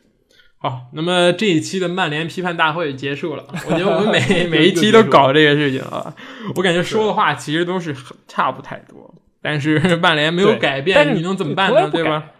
[0.62, 3.44] 好，那么这一期的曼联批判大会结束了。
[3.66, 6.14] 我觉得我们每 每一期都搞这个事情啊，
[6.54, 7.92] 我感觉说的话其实都是
[8.28, 9.12] 差不太多。
[9.40, 11.90] 但是曼联没有改变，你能怎么办呢？
[11.90, 12.30] 对吧？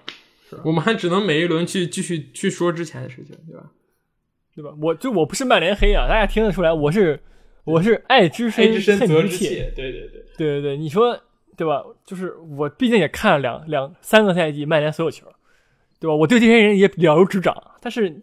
[0.65, 3.65] 我们还只能每一轮去继续去说之前的事情，对吧？
[4.55, 4.71] 对吧？
[4.81, 7.19] 我就我不是曼联黑啊，大家听得出来，我是
[7.65, 9.73] 我是爱之深恨之切。
[9.75, 11.19] 对对对对对对，你说
[11.57, 11.83] 对吧？
[12.07, 15.27] 就是我毕竟也看了两两三个赛季曼联所有球。
[16.03, 16.15] 对吧？
[16.17, 18.23] 我对这些人也了如指掌，但是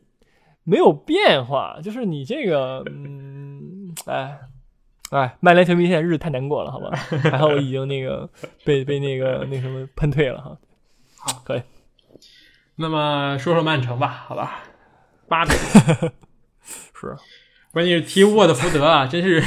[0.65, 1.79] 没有变化。
[1.81, 4.37] 就是你这个，嗯，哎，
[5.11, 6.91] 哎，曼联球迷现在日子太难过了，好吧？
[7.23, 8.29] 还好我已经那个
[8.65, 10.57] 被被那个那什么喷退了哈。
[11.17, 11.61] 好，可以。
[12.75, 14.61] 那么说说曼城吧，好吧？
[15.29, 15.51] 八比
[16.93, 17.15] 是。
[17.71, 19.39] 关键是踢沃特福德啊， 真是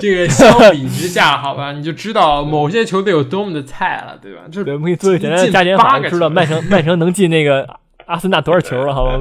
[0.00, 4.42] 这个相比之下，好吧，你就知道某些球队有多么的菜了，对吧？
[4.50, 7.68] 这我们可以做个简单的加减法，知道曼城 曼城能进那个
[8.06, 9.20] 阿森纳多少球了，好吧？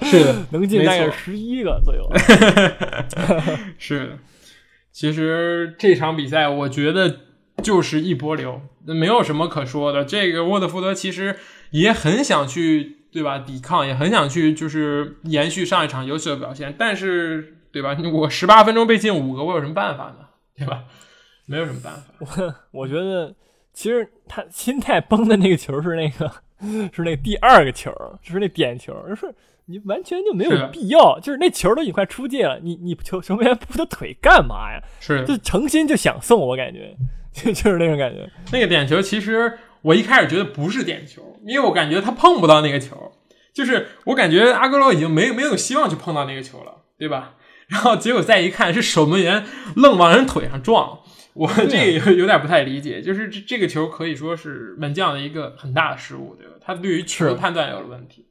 [0.04, 2.06] 是的，能进大概十一个左右。
[3.78, 4.18] 是的，
[4.92, 7.20] 其实这场比赛我觉得
[7.62, 10.04] 就是一波流，没有什么可说的。
[10.04, 11.36] 这个沃特福德其实
[11.70, 12.97] 也很想去。
[13.10, 13.38] 对吧？
[13.38, 17.96] 抵抗也很想去，就是延续上一场优秀的表现，但是，对吧？
[18.12, 20.26] 我十八分钟被进五个，我有什么办法呢？
[20.54, 20.84] 对吧？
[21.46, 22.02] 没有什么办法。
[22.18, 23.34] 我我觉得，
[23.72, 26.30] 其实他心态崩的那个球是那个，
[26.92, 27.90] 是那第二个球，
[28.22, 34.82] 就是那点球，就是你完全就没有必要，就是那球都已经快出界了，你你球球员扑他腿干嘛呀？
[35.00, 36.94] 是，就诚心就想送，我感觉
[37.32, 38.28] 就就是那种感觉。
[38.52, 39.58] 那个点球其实。
[39.82, 43.12] 我一开始觉得不是点球，因为我感觉他碰不到那个球，
[43.52, 47.34] 就是我感觉阿格罗已经没没有希望去碰到那个球了，对吧？
[47.68, 49.44] 然后结果再一看，是守门员
[49.76, 51.00] 愣往人腿上撞，
[51.34, 56.54] 我这个有点不太理解，就是这这个球可以说是门将的一个很大的失误，对吧？
[56.62, 58.24] 他对于球的判断有了问题。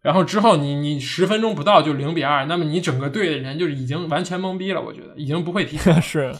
[0.00, 6.32] 然后之后你你十分钟不到就零比二，那么你整个队的人就是已经完全懵逼了，我觉得已经不会踢了， 是，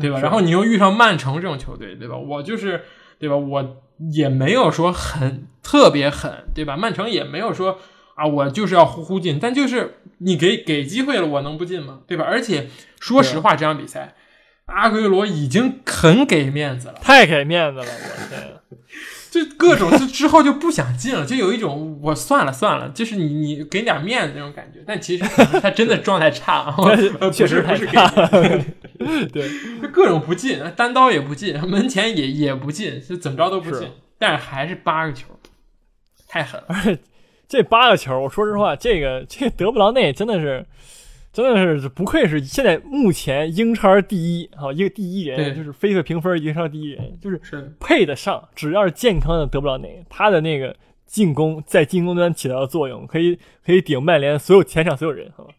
[0.00, 0.20] 对吧？
[0.20, 2.16] 然后你又遇上曼城这种球队，对吧？
[2.16, 2.82] 我就是，
[3.18, 3.36] 对吧？
[3.36, 3.82] 我。
[4.12, 6.76] 也没有说很特别狠，对吧？
[6.76, 7.78] 曼城也没有说
[8.14, 12.00] 啊，我就是要呼呼进，但就是你给给机会了，我能不进吗？
[12.06, 12.24] 对吧？
[12.24, 14.14] 而且说实话，这场比赛
[14.70, 18.40] 阿奎罗已经很给面子了，太给面子了，我天！
[19.30, 24.80] 就各种就之后就不想进了，就有一种我算了算了，就是你你给点面子那种感觉。
[24.84, 25.24] 但其实
[25.60, 26.74] 他真的 状态差，
[27.32, 27.92] 确实不是给。
[29.32, 29.48] 对，
[29.80, 33.88] 就各种不进，单刀也不进，门前也也不进，就怎么着都不进。
[34.18, 35.26] 但是还是八个球，
[36.28, 36.66] 太狠了。
[36.68, 36.98] 而且
[37.48, 40.66] 这八个球，我说实话，这个这个德布劳内真的是。
[41.32, 47.40] 真的是不愧是现在目前英超第一啊，一个第一人，就是非个评分英超第一人，就是
[47.78, 48.48] 配得上。
[48.54, 50.74] 只要是健康的德布劳内，他的那个
[51.06, 55.54] 进攻在进攻端起到的作用，可以可以顶曼联所有前场所有人，好吧？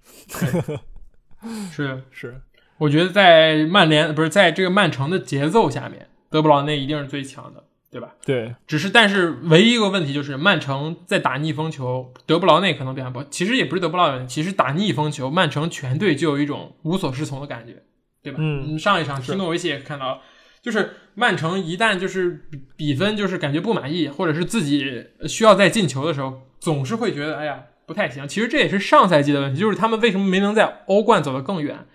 [1.72, 2.42] 是 是，
[2.78, 7.64] 我觉得在曼联不是在这个曼城的节奏下面，德布劳内一定是最强的。
[7.92, 8.14] 对吧？
[8.26, 13.26] 对，只是但是唯一一个问题就是曼城在打逆风球，德布劳内可能表现不好。
[13.30, 17.84] 其实也不是德布劳内，其实打逆风球，曼城全队就有一种无所适从的感觉，
[18.24, 18.40] 对吧？
[18.42, 20.22] 嗯，上一场踢诺维奇也看到，
[20.62, 28.26] 就是曼城一旦就是比分就是感觉不满意，或者是自己需要再进球的时候，总是会觉得哎呀不太行。
[28.26, 31.86] 其实这也是上赛季的问题，就是他们为什么没能在欧冠走得更远？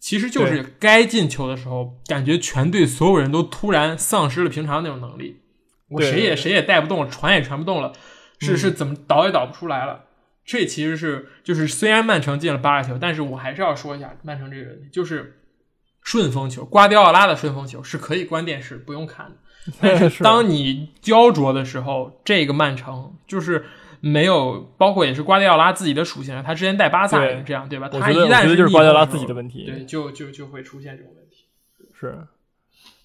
[0.00, 5.42] 其实就是该进球的时候，感觉全队所有人都突然丧失了平常那种能力。
[5.88, 7.92] 我谁也谁也带不动，传也传不动了，
[8.38, 10.04] 是是怎么倒也倒不出来了。
[10.44, 15.40] 这其实是就是虽然曼城进了八个球，但是我还是要说一下曼城这个问题，就是
[16.02, 19.36] 顺风球，瓜迪奥拉的顺风球是可以关电视不用看的。
[19.80, 23.64] 但是当你焦灼的时候，这个曼城就是
[24.00, 27.88] 没有，包括也是瓜迪奥拉自己的属性，他之前带巴萨也是这样，对吧？
[27.88, 31.46] 他一旦是就是瓜迪奥拉自己的问题，对，就就就会出现这种问题，
[31.98, 32.26] 是。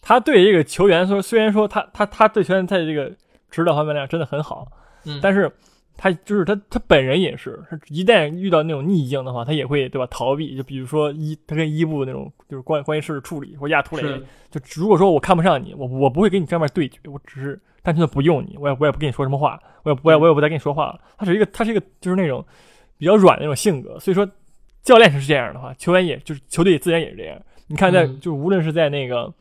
[0.02, 3.12] 他对这个球员说，虽然说他他他对球员在这个
[3.52, 4.72] 指导方面来讲真的很好，
[5.06, 5.52] 嗯，但是
[5.98, 10.56] 他就是他他本人也是，他一旦遇到那种逆境的话，他也会对吧逃避。
[10.56, 14.04] 就比如说伊他跟伊布那种就是关关系式处理或亚图雷，
[14.50, 21.00] 就如果说我看不上你，我我不会跟你正面对决，我只是单纯的不用你，我也我也不跟你说什么话，我也我也我也不再跟你说话了。
[21.18, 22.46] 他是一个他是一个就是那种
[22.98, 24.26] 比较软的那种性格，所以说
[24.82, 27.38] 教练是这样的话，球员也就是球队自然也是这样。
[27.68, 29.34] 你看在就无论是在那个。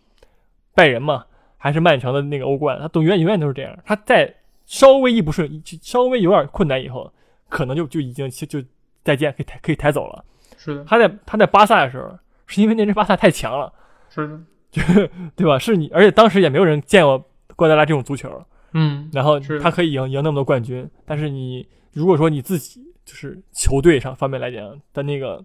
[0.79, 1.25] 拜仁嘛，
[1.57, 3.77] 还是曼城的那个欧冠，他永远永远都是这样。
[3.85, 4.33] 他在
[4.65, 7.13] 稍微一不顺，稍微有点困难以后，
[7.49, 8.63] 可能就就已经就
[9.03, 10.25] 再见，可以抬可以抬走了。
[10.57, 12.17] 是的，他在他在巴萨的时候
[12.47, 13.73] 是因为那支巴萨太强了，
[14.09, 14.83] 是的，就
[15.35, 15.59] 对吧？
[15.59, 17.19] 是你，而且当时也没有人见过
[17.57, 18.31] 瓜迪拉这种足球，
[18.73, 25.43] 嗯，然后他可以赢赢那么多冠军，但是你如果说你自己就是球队上方面来讲的那个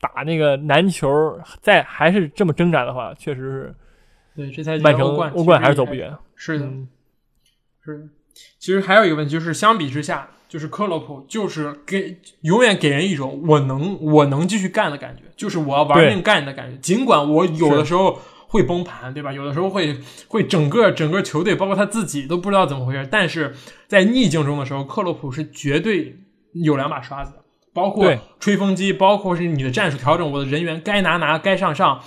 [0.00, 1.08] 打那个难球，
[1.60, 3.74] 在还是这么挣扎的话，确实是
[4.36, 6.12] 对，这赛季曼城欧冠欧冠还是走不远。
[6.34, 6.88] 是的，嗯
[7.84, 8.04] 是的。
[8.58, 16.76] 其实还有一个问题就是，相比之下，就是克洛普就是给永远给人一种我能我能继续干的感觉，就是我要玩命干的感觉。
[16.78, 18.18] 尽管我有的时候
[18.48, 19.32] 会崩盘，对吧？
[19.32, 23.06] 有的时候会会整个整个球队，包括他自己都不知道怎么回事。
[23.08, 23.54] 但是
[23.86, 26.18] 在逆境中的时候，克洛普是绝对
[26.54, 32.02] 有两把刷子的，包括吹风机，包括是你的战术调整，我的人员该拿拿，该上上。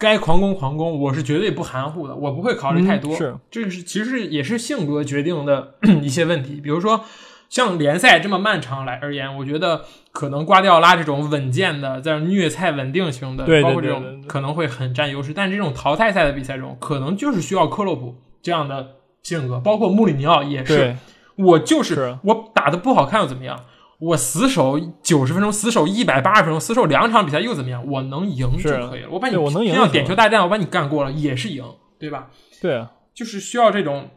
[0.00, 3.14] 该狂攻狂攻，我是绝对不含糊的，我不会考虑太多。
[3.14, 6.54] 嗯是，这个是其实也是性格决定的 一些问题。
[6.60, 7.04] 比如说，
[7.50, 15.34] 像联赛这么漫长来而言，我觉得可能瓜迪奥拉这种稳健的、在虐菜稳定型的，对对包括这种可能会很占优势。
[15.34, 20.96] 但这种淘汰赛的比赛中，可能就是需要克洛普这样的性格，包括穆里尼奥也是。
[21.36, 23.58] 我就是是我打的不好看又怎么样？
[24.00, 27.86] 我死守九十分钟，死守一百八十分钟，死守两场比赛又怎么样？
[27.86, 29.10] 我能赢就可以了。
[29.10, 31.64] 我把你对我能赢像点球大战，我把你干过了也是赢，
[31.98, 32.30] 对吧？
[32.60, 34.10] 对啊，就是需要这种，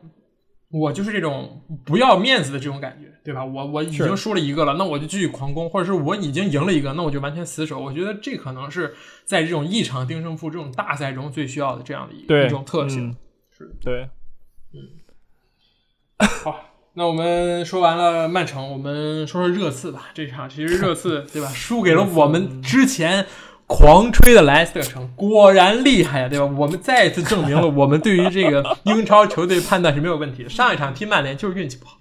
[0.71, 3.43] 我就是这种不要面子的这种感觉，对吧？
[3.43, 7.79] 我我已经输了一个了，那我就继续狂攻，或者是我已经赢了一个，那我就完全死守。
[7.79, 13.09] 我觉得这可能是在这种一场定胜负这种大赛中最需要的这样的一对一种特性。
[13.09, 13.15] 嗯
[13.55, 14.09] 是对，
[14.73, 14.79] 嗯
[16.43, 20.11] 好，那我们说完了曼城，我们说说热刺吧。
[20.13, 23.25] 这场其实热刺 对吧，输给了我们之前
[23.65, 26.45] 狂吹的莱斯特城，果然厉害呀，对吧？
[26.45, 30.49] 我们再一次证明了我们对于这个 英超球队判断是没有问题的。
[30.49, 31.97] 上一场踢曼联就是运气不好，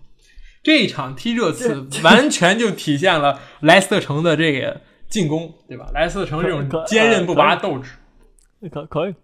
[0.63, 5.87] 这一场踢热刺完全就体现了莱斯特城的这个进攻，对吧？
[5.95, 7.93] 莱斯特城这种坚韧不拔的斗志。
[8.71, 9.15] 可可以。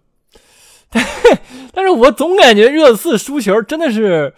[0.89, 1.05] 但
[1.71, 4.33] 但是我总感觉热刺输球真的是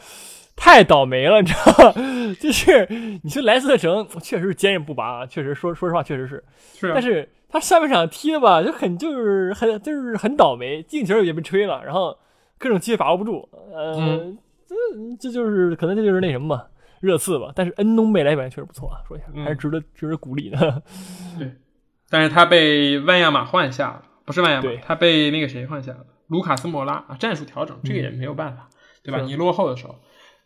[0.64, 1.94] 太倒霉了，你知道吗？
[2.40, 2.88] 就是
[3.24, 6.44] 你说莱斯特城确实是坚韧不拔，确实说说实话确实是，
[6.80, 12.16] 是啊但是他上半场踢的吧，就很就是很就是很倒霉，进球也被吹了，然后
[12.60, 14.38] 各种机会把握不住，呃，嗯
[14.68, 14.76] 这
[15.20, 16.68] 这就是可能这就是那什么吧，
[17.00, 17.52] 热刺吧。
[17.56, 20.84] 但是恩东贝莱表现确实不错啊，说一下嗯还是值得值得鼓励的。
[21.40, 21.52] 对
[22.08, 28.70] 但是他被万亚马换下了，不是万亚马，他被那个谁换下了，卢卡斯莫拉啊，战术调整，这个也没有办法，
[29.04, 29.22] 对吧？
[29.22, 29.96] 你落后的时候，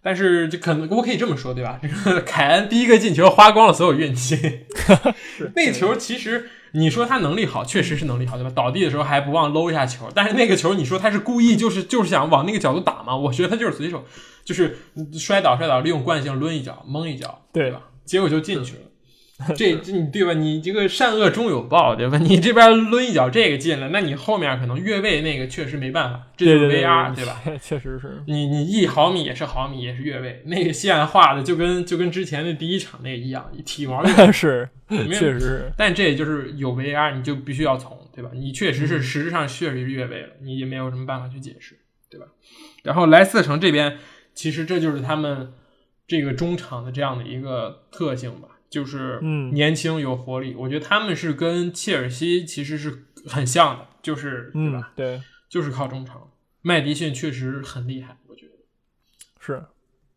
[0.06, 1.80] 但是就可能我可以这么说，对吧？
[1.82, 4.38] 这 个凯恩第一个进球花光了所有运气，
[5.56, 8.52] 那球其实你说他能力好，确实是能力好，对吧？
[8.56, 13.18] 倒地的时候还不忘搂一下球，但是那个球你说他是故意就是就是想往那个角度打吗？
[13.18, 14.06] 我觉得他就是随手
[14.44, 14.78] 就是
[15.18, 17.82] 摔倒摔倒，利用惯性抡一脚蒙一脚，对吧？
[18.06, 18.82] 结果就进去了。
[19.54, 20.34] 这这你对吧？
[20.34, 22.18] 你这个善恶终有报，对吧？
[22.18, 27.42] 你这边抡一脚这个进了，那你后面可能越位那个确实没办法，这就是 VR 对吧？
[27.62, 28.24] 确实是。
[28.28, 38.32] 你你一毫米也是毫米，也是越位，那个线画的就跟就跟之前的第一场那个一样，体毛越 是，确实是，但这也就是有 VR，你就必须要从，对吧？
[38.34, 41.78] 你确实嗯是实质上确实是越位了，你也没有什么办法去解释，
[42.10, 42.28] 对吧？
[42.84, 43.98] 然后莱斯特城这边，
[44.34, 45.52] 其实这就是他们
[46.08, 50.56] 这个中场的这样的一个特性吧，就是嗯年轻有活力。
[50.56, 56.30] 我觉得他们是跟切尔西其实是很像的，就是对嗯吧？，对，就是靠中场。
[56.62, 58.54] 麦迪逊确实很厉害，我觉得，
[59.40, 59.64] 是。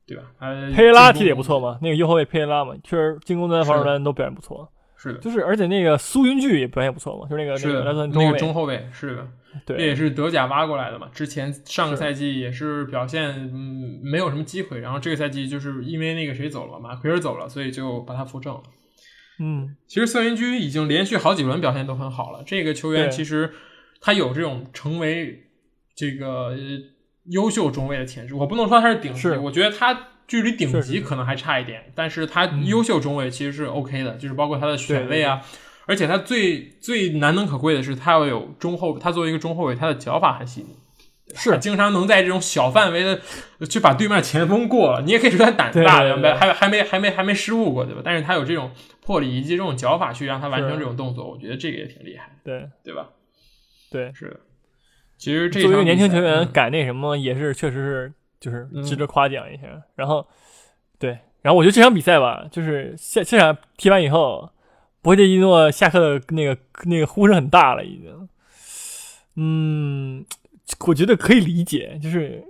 [0.07, 0.23] 对吧？
[0.39, 4.73] 呃，佩雷拉踢的也不错嘛，那个右后卫佩雷拉嘛，确实进攻端、防守端都表现不错。
[5.01, 9.27] 是的，就是而且那个苏云剧也表现不错嘛，就是那个是的，那个那个中中后卫是的。
[9.65, 11.09] 对这也是德甲挖过来的嘛。
[11.13, 18.63] 之前上个赛季也是表现嗯没有什么机会，然后这个赛季就是因为那个谁走了，马奎尔走了，所以就把他扶正了。
[19.41, 23.51] 嗯，其实孙云居已经连续好几轮表现都很好了，这个球员其实
[24.01, 25.45] 他有这种成为
[25.97, 26.57] 这个呃
[27.31, 28.35] 优秀中卫的潜质。
[28.35, 35.43] 我不能说他是顶级，是我觉得他距离顶级可能还差一点，但是他嗯优秀中卫其实是 OK 的，就是包括他的选位啊。
[35.87, 40.77] 而且他最最难能可贵的是，他要有中后，他作为一个中后卫，他的脚法很细腻，
[41.35, 43.19] 是经常能在这种小范围的
[43.67, 45.01] 去把对面前锋过了。
[45.01, 48.03] 你也可以说他胆子大，对对对还还没还没还没失误过，对吧？
[48.05, 48.71] 但是他有这种
[49.01, 53.09] 魄力以及这种脚法去让他完成这种动作，我觉得这个也挺厉害，对对吧？
[53.91, 54.41] 对，是的。
[55.17, 59.63] 其实这作为年轻球员嗯敢那什么，也是确实是就是嗯值得夸奖一下。
[59.95, 60.27] 然后
[60.99, 64.51] 对，然后我觉得这场比赛吧，就是下这场踢完以后，
[65.03, 68.29] 博切伊诺下课的那个那个呼声很大了，已经。
[69.37, 70.25] 嗯，
[70.87, 72.45] 我觉得可以理解，就是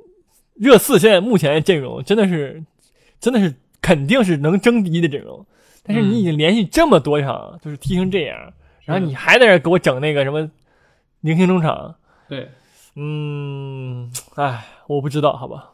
[0.55, 2.65] 热刺现在目前的阵容真的是
[3.21, 5.45] 真的是肯定是能争第一的阵容，
[5.83, 8.53] 但是你已经连续这么多场就是踢成这样，
[8.85, 10.51] 然后你还在这给我整那个什么
[11.21, 11.95] 明星中场。
[12.27, 12.49] 对，
[12.97, 15.73] 嗯，哎，我不知道，好吧，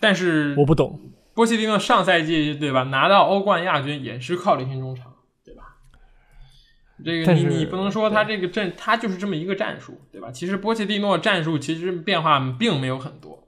[0.00, 1.00] 但是我不懂。
[1.34, 5.12] 波切蒂诺上赛季对吧，拿到欧冠亚军也是靠明星中场，
[5.44, 5.62] 对吧？
[7.04, 10.30] 这个你你不能说他这个阵，他就是这么一个战术，对吧？
[10.30, 13.46] 其实波切蒂诺战术其实变化并没有很多，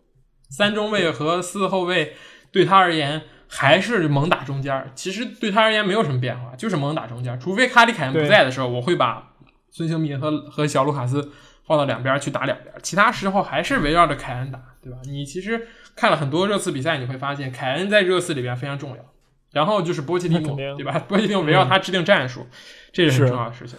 [0.50, 2.12] 三中卫和四后卫
[2.52, 9.32] 对他而言还是猛打中间，其实对他而言没有什么变化，就是猛打中间，除非卡里凯恩不在的时候，我会把
[9.70, 11.32] 孙兴民和和小卢卡斯
[11.68, 14.98] 放到两边去打两边，其他时候还是围绕着凯恩打，对吧？
[15.04, 15.68] 你其实。
[16.00, 19.04] 看了很多热刺比赛，你会发现凯恩在热刺里边非常重要。
[19.50, 20.96] 然后就是波切蒂诺，对吧？
[21.08, 22.46] 波切蒂诺围绕他制定战术，
[22.92, 23.76] 这是很重要的事情。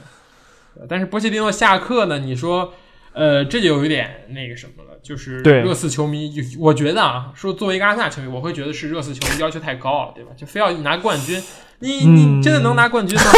[0.90, 2.20] 但是波切蒂诺下课呢？
[2.20, 2.74] 你说，
[3.14, 6.30] 呃，这就有一点那个什么了，就是热刺球迷，
[6.60, 10.32] 我觉得啊，说作为一个阿森纳球迷，我会觉得是热刺球迷要求太高了，对吧？
[10.36, 11.42] 就非要拿冠军，
[11.80, 13.24] 你你真的能拿冠军吗？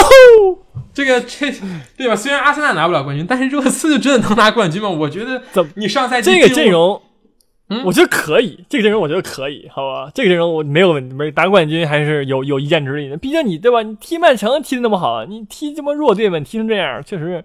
[0.93, 1.51] 这个这
[1.97, 2.15] 对吧？
[2.15, 4.89] 虽然阿森纳拿不了冠军，但是热刺就真的能拿冠军吗？
[4.89, 7.01] 我觉得，怎么你上赛季这个阵容。
[7.73, 10.11] 嗯我觉得可以，这个阵容我觉得可以，好吧？
[10.13, 13.15] 这个阵容我没有问题，没拿冠军还是有有一战之力的。
[13.15, 13.81] 毕竟你对吧？
[13.81, 17.41] 你踢曼城踢的那么好，你踢这么弱队们踢成这样，确实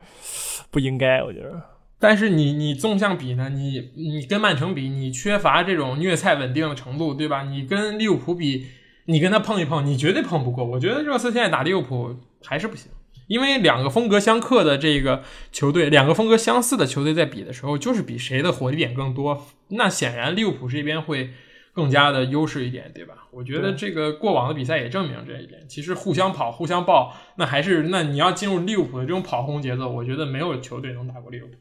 [0.72, 1.22] 不应该。
[1.22, 1.62] 我觉得。
[2.00, 3.50] 但是你你纵向比呢？
[3.50, 7.44] 你你跟曼城比，你缺乏这种虐菜稳定的程度，对吧？
[7.44, 8.66] 你跟利物浦比，
[9.04, 10.64] 你跟他碰一碰，你绝对碰不过。
[10.64, 12.90] 我觉得热刺现在打利物浦还是不行。
[13.26, 15.22] 因为两个风格相克的这个
[15.52, 19.46] 球队，两个风格相似的球队在比的时候，就是比谁的火力点更多。
[19.68, 21.30] 那显然利物浦这边会
[21.72, 23.26] 更加的优势一点，对吧？
[23.32, 25.66] 我觉得这个过往的比赛也证明这一点。
[25.68, 31.56] 其实互相跑、互相爆，那还是那你要进入利物浦的这种跑轰节奏，我觉得没有球队能打过利物浦，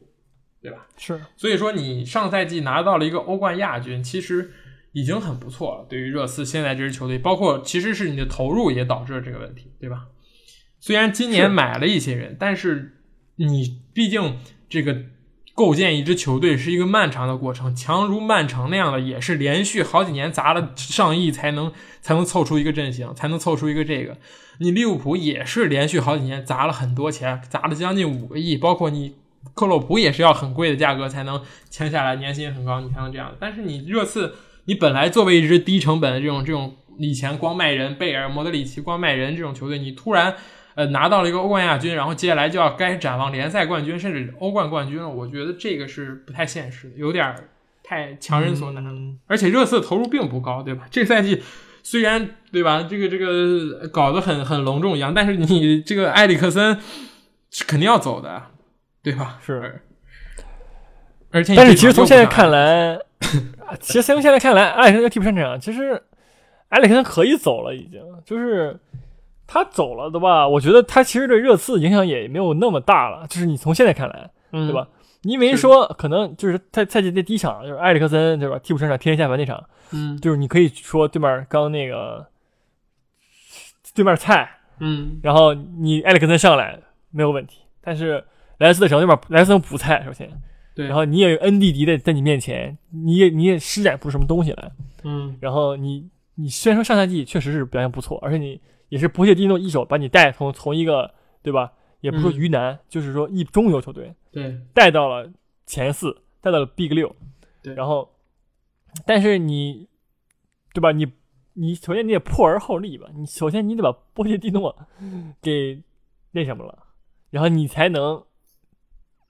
[0.62, 0.86] 对吧？
[0.96, 1.20] 是。
[1.36, 4.52] 所以说你上赛季拿到了一个欧冠亚军，其实
[4.92, 5.86] 已经很不错了。
[5.88, 10.06] 对于热刺现在这支球队，包括其实是你的投入也导致了这个问题，对吧？
[10.86, 12.92] 虽然今年买了一些人，但是
[13.34, 14.36] 你毕竟
[14.68, 14.96] 这个
[15.52, 17.74] 构建一支球队是一个漫长的过程。
[17.74, 24.16] 强如曼城那样的，也是连续好几年砸了上亿才能才能凑出一个阵型，才能凑出一个这个。
[24.60, 29.16] 你利物浦也是连续好几年砸了很多钱，砸了将近五个亿，包括你
[29.54, 33.34] 克洛普也是要很贵的价格才能签下来，年薪很高，你才能这样。
[33.40, 40.36] 但是你热刺，你本来作为一支低成本的这种这种以前光卖人，贝尔、莫德里奇光卖人这种球队，你突然。
[40.76, 45.08] 呃，拿到了一个欧冠亚军，然后接下来就要该展望联赛冠军，甚至欧冠冠军了。
[45.08, 47.34] 我觉得这个是不太现实的，有点
[47.82, 48.92] 太强人所难了。
[49.26, 50.86] 而且热刺投入并不高，对吧？
[50.90, 51.42] 这赛季
[51.82, 56.78] 虽然对吧，这个这个搞得很很隆重一样，但是你这个埃里克森
[57.50, 58.42] 是肯定要走的，
[59.02, 59.38] 对吧？
[59.42, 59.80] 是。
[61.30, 62.98] 而且，但是其实从现在看来，
[63.80, 66.02] 其实从现在看来，埃里克森替补上场，其实
[66.68, 68.78] 埃里克森可以走了，已经就是。
[69.46, 70.48] 他走了的吧？
[70.48, 73.26] 我觉得他其实对热刺影响也没有那么大了。
[73.28, 74.88] 就是你从现在看来，对吧？
[75.22, 78.58] 因为说可能就是他赛季的第一场就是埃里克森对吧？
[78.58, 82.26] 替补上场天天下凡那场，嗯，就是你可以说对面刚那个
[83.94, 86.78] 对面菜，嗯，然后你埃里克森上来
[87.10, 87.60] 没有问题。
[87.80, 88.22] 但是
[88.58, 90.30] 莱斯的时候对面莱斯补菜首先，
[90.74, 94.70] 对，然后你也有恩迪迪的在你面前，你也你也施展不出什么东西来，
[95.02, 98.60] 嗯，然后你你虽然说上赛季确实是表现不错，而且你。
[98.88, 101.12] 也是波切蒂诺一手把你带从从一个
[101.42, 105.30] 对吧，也不说鱼腩，就是说一中游球队，对，带到了
[105.64, 107.14] 前四，带到了 Big 六，
[107.62, 108.08] 对，然后，
[109.04, 109.88] 但是你，
[110.72, 110.92] 对吧？
[110.92, 111.06] 你
[111.54, 114.76] 你首先你得破而后立吧，你首先你得把波切蒂诺
[115.40, 115.82] 给
[116.32, 116.86] 那什么了，
[117.30, 118.24] 然后你才能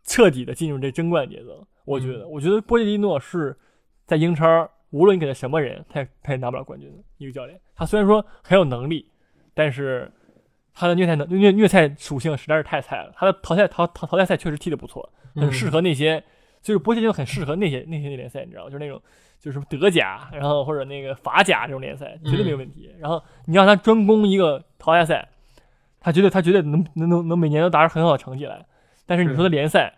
[0.03, 1.67] 彻底的进入这争冠节奏。
[1.85, 3.57] 我觉得，我觉得波切蒂诺是
[4.07, 7.61] 在英超，无论你给他什么人，他也他也拿不了冠军的一个教练。
[7.75, 9.07] 他虽然说很有能力。
[9.57, 10.13] 但是
[10.75, 13.11] 他的虐菜能虐虐菜属性实在是太菜了。
[13.17, 16.23] 他的淘汰淘淘淘汰赛确实踢得不错，很适合那些，
[16.61, 18.71] 就是波切蒂诺很适合那些那些联赛，你知道吗？
[18.71, 19.01] 就是那种
[19.41, 22.95] 就是德甲，然后或者那个法甲这种联赛绝对没有问题。
[22.99, 25.27] 然后你让他专攻一个淘汰赛，
[26.01, 28.63] 他绝对他绝对能能能能每年都打出很好的成绩来。
[29.07, 29.91] 但是你说的联赛，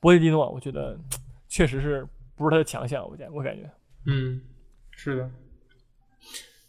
[0.00, 0.98] 波切蒂诺我觉得
[1.48, 2.06] 确实是
[2.36, 3.62] 不是他的强项，我感我感觉，
[4.04, 4.42] 嗯，
[4.90, 5.30] 是的。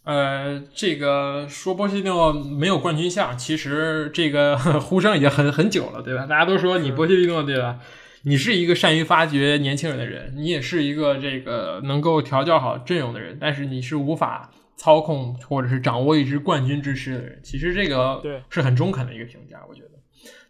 [0.09, 6.25] 呃，这个说波切蒂诺没有冠军相，其实这个 呼声已经很很久了，对吧？
[6.25, 7.77] 大家都说你波切蒂诺，对吧？
[8.23, 17.39] 你是一个善于发掘年轻人的人，你也是一个这个能够调教好阵容的人，但是你是无法操控或者是掌握一支冠军之师的人。
[17.43, 19.89] 其实这个是很中肯的一个评价，我觉得。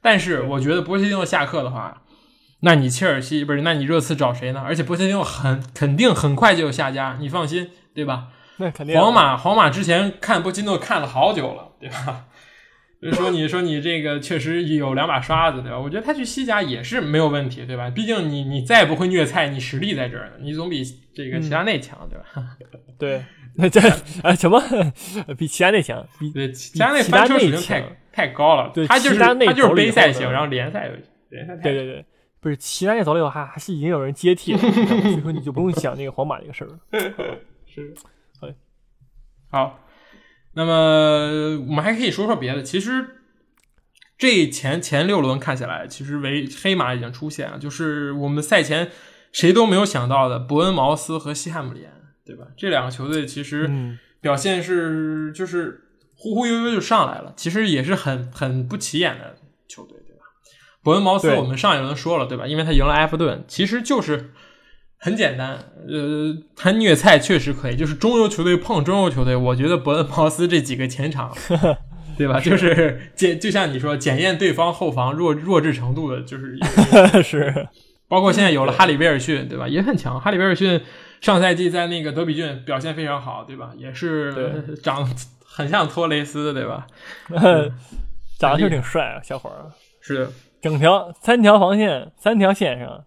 [0.02, 2.04] 但是我觉得波切蒂诺下课的话，
[2.62, 3.64] 那你切尔西不是？
[3.64, 4.62] 那你热刺找谁呢？
[4.66, 8.30] 而且波切蒂诺很肯定很快就有下家，你放心，对吧？
[8.62, 9.00] 那肯定。
[9.00, 12.26] 皇马，皇马之前看波基诺看了好久了，对吧？
[13.14, 15.80] 说你说你这个确实有两把刷子，对吧？
[15.80, 17.90] 我觉得他去西甲也是没有问题，对吧？
[17.90, 20.84] 毕竟你你再不会虐菜，你实力在这儿呢，你总比
[21.16, 22.26] 这个齐达内强，对吧？
[23.00, 23.24] 对，
[23.56, 23.80] 那 这
[24.22, 24.62] 啊什么
[25.38, 26.06] 比齐达内强？
[26.20, 30.92] 比对齐达内翻车水平太太高了，对，他就是他就是杯赛型，然后联赛
[31.30, 32.06] 联赛太对对对，
[32.42, 36.80] 不是齐达内走了以后还还是已经有人接替了，所以说你就不用想那个皇马这个事儿了。
[37.66, 38.19] 是对，
[39.50, 39.80] 好，
[40.54, 42.62] 那么我们还可以说说别的。
[42.62, 43.22] 其实
[44.18, 48.92] 这前前六轮看起来，其实为黑马已经出现了，就是我们赛前
[49.32, 51.92] 谁都没有想到的伯恩茅斯和西汉姆联，
[52.26, 52.46] 对吧？
[52.58, 55.82] 这两个球队其实嗯，表现是就是
[56.16, 59.36] 忽忽悠悠就上来了，其实也是很很不起眼的
[59.68, 60.24] 球队，对吧？
[60.84, 62.46] 伯恩茅斯我们上一轮说了，对吧？
[62.46, 64.32] 因为他赢了埃弗顿，其实就是
[65.00, 71.34] 很简单，呃，他虐菜确实可以，就是中游球队碰中游球队，我觉得伯恩茅斯这几个前场，
[72.18, 72.40] 对吧？
[72.40, 76.58] 就是检，就像你说，检验对方后防弱弱智程度的，就是
[77.24, 77.68] 是
[78.10, 79.68] 包括现在有了哈里威尔逊，对吧？
[79.68, 80.20] 也很强。
[80.20, 80.82] 哈里威尔逊
[81.22, 83.72] 上赛季在那个德比郡表现非常好，对吧？
[83.78, 85.10] 也是对长
[85.46, 86.88] 很像托雷斯，对吧？
[88.38, 89.72] 长得就挺帅啊，小伙儿。
[90.02, 90.32] 是的，
[90.62, 93.06] 整条三条防线，三条线上，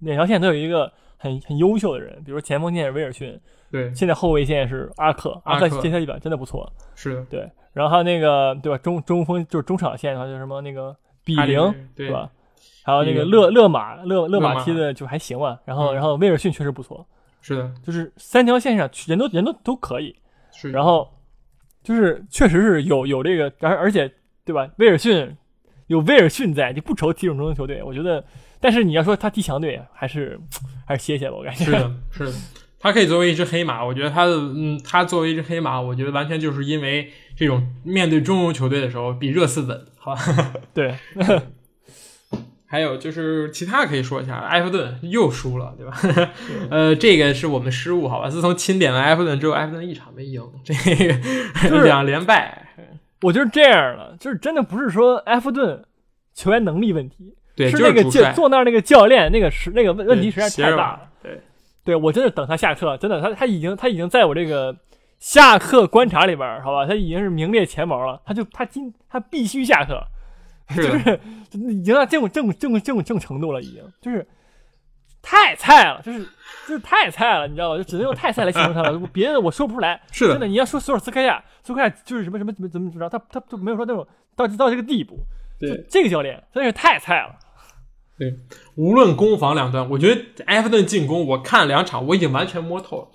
[0.00, 3.38] 哪条线都有一个很很优秀的人，比如前锋线是威尔逊，
[3.70, 6.72] 对，现在后卫线是阿克，阿克阿克这赛季表现真的不错。
[6.94, 7.24] 是的。
[7.24, 12.30] 对，然后还有那个对吧，中中锋就是中场线的话，就是什么那个比哈里威灵尔对吧？
[12.84, 17.06] 还有那个勒勒马勒勒勒马马踢的就还行吧，然后嗯然后威尔逊确实不错，
[17.42, 20.16] 是的，就是三条线上人都人都都可以，
[20.52, 20.70] 是。
[20.70, 21.06] 然后
[21.82, 24.10] 就是确实是有有这个，而而且
[24.44, 24.68] 对吧？
[24.78, 25.36] 威尔逊
[25.88, 27.82] 有威尔逊在，你不愁踢这种中游球队。
[27.82, 28.24] 我觉得，
[28.60, 30.38] 但是你要说他踢强队，还是
[30.86, 31.64] 还是歇歇吧，我感觉。
[31.64, 32.32] 是的，是的，
[32.78, 33.84] 他可以作为一只黑马。
[33.84, 40.22] 我觉得他的，嗯，他作为一只黑马，我觉得完全就是因为这种面对中游球队的时候比热刺稳，好吧？
[40.74, 40.96] 对，
[42.66, 46.30] 还有就是其他可以说一下，埃弗顿又输了，对吧？
[46.70, 48.28] 呃，这个是我们失误，好吧？
[48.28, 50.74] 自从钦点了埃弗顿之后，埃弗顿一场没赢，这
[51.70, 52.64] 个两连败。
[53.22, 55.84] 我就是这样了，就是真的不是说埃弗顿
[56.34, 61.00] 球员能力问题，对，是那个教坐那儿那个教练那个是那个问问题实在太大了。。
[61.20, 61.40] 对，
[61.84, 64.74] 对我真的等他下课，真的，他他已经他已经在我这个
[65.18, 68.22] 下课观察里边儿，好吧，他已经是名列前茅了。
[68.24, 70.00] 他就他今他必须下课，
[70.70, 71.20] 是， 就是
[71.68, 74.24] 已经到这种这种这种这种这种程度了，已经就是
[75.20, 76.20] 太菜了，就是
[76.68, 77.76] 就是太菜了，你知道吧？
[77.76, 80.00] 就只能用太菜来形容他了， 别的我说不出来。
[80.12, 84.06] 是真的，你要说索尔斯克亚，索尔斯克亚就是什么什么怎么怎么怎么着，他他就没有说那种
[84.36, 85.18] 到到这个地步。
[85.60, 87.34] 对这个教练真是太菜了。
[88.18, 88.34] 对，
[88.74, 93.08] 无论攻防两端，我觉得埃弗顿进攻，我看两场，我已经完全摸透了，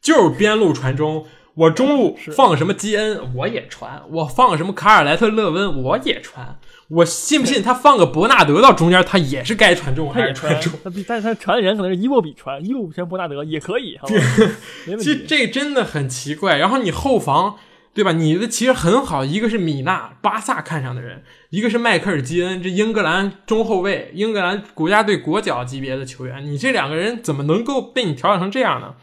[0.00, 10.72] 就是边路传中，我中路放什么基恩我也传，我放什么卡尔莱特勒温我也传，我信不信他放个伯纳德到中间，他也是该传中他也还是传中？
[10.82, 15.24] 他但是他传的人可能是伊沃比传，伊沃比传伯纳德也可以，其实。
[15.28, 16.56] 这真的很奇怪。
[16.56, 17.56] 然后你后防，
[17.98, 18.12] 对吧？
[18.12, 28.94] 你的其实很好，一个是米纳，巴萨看上的人，一个是迈克尔基恩，这英格兰中后卫，英格兰国家队国脚级别的球员，你这两个人怎么能够被你调整成这样呢？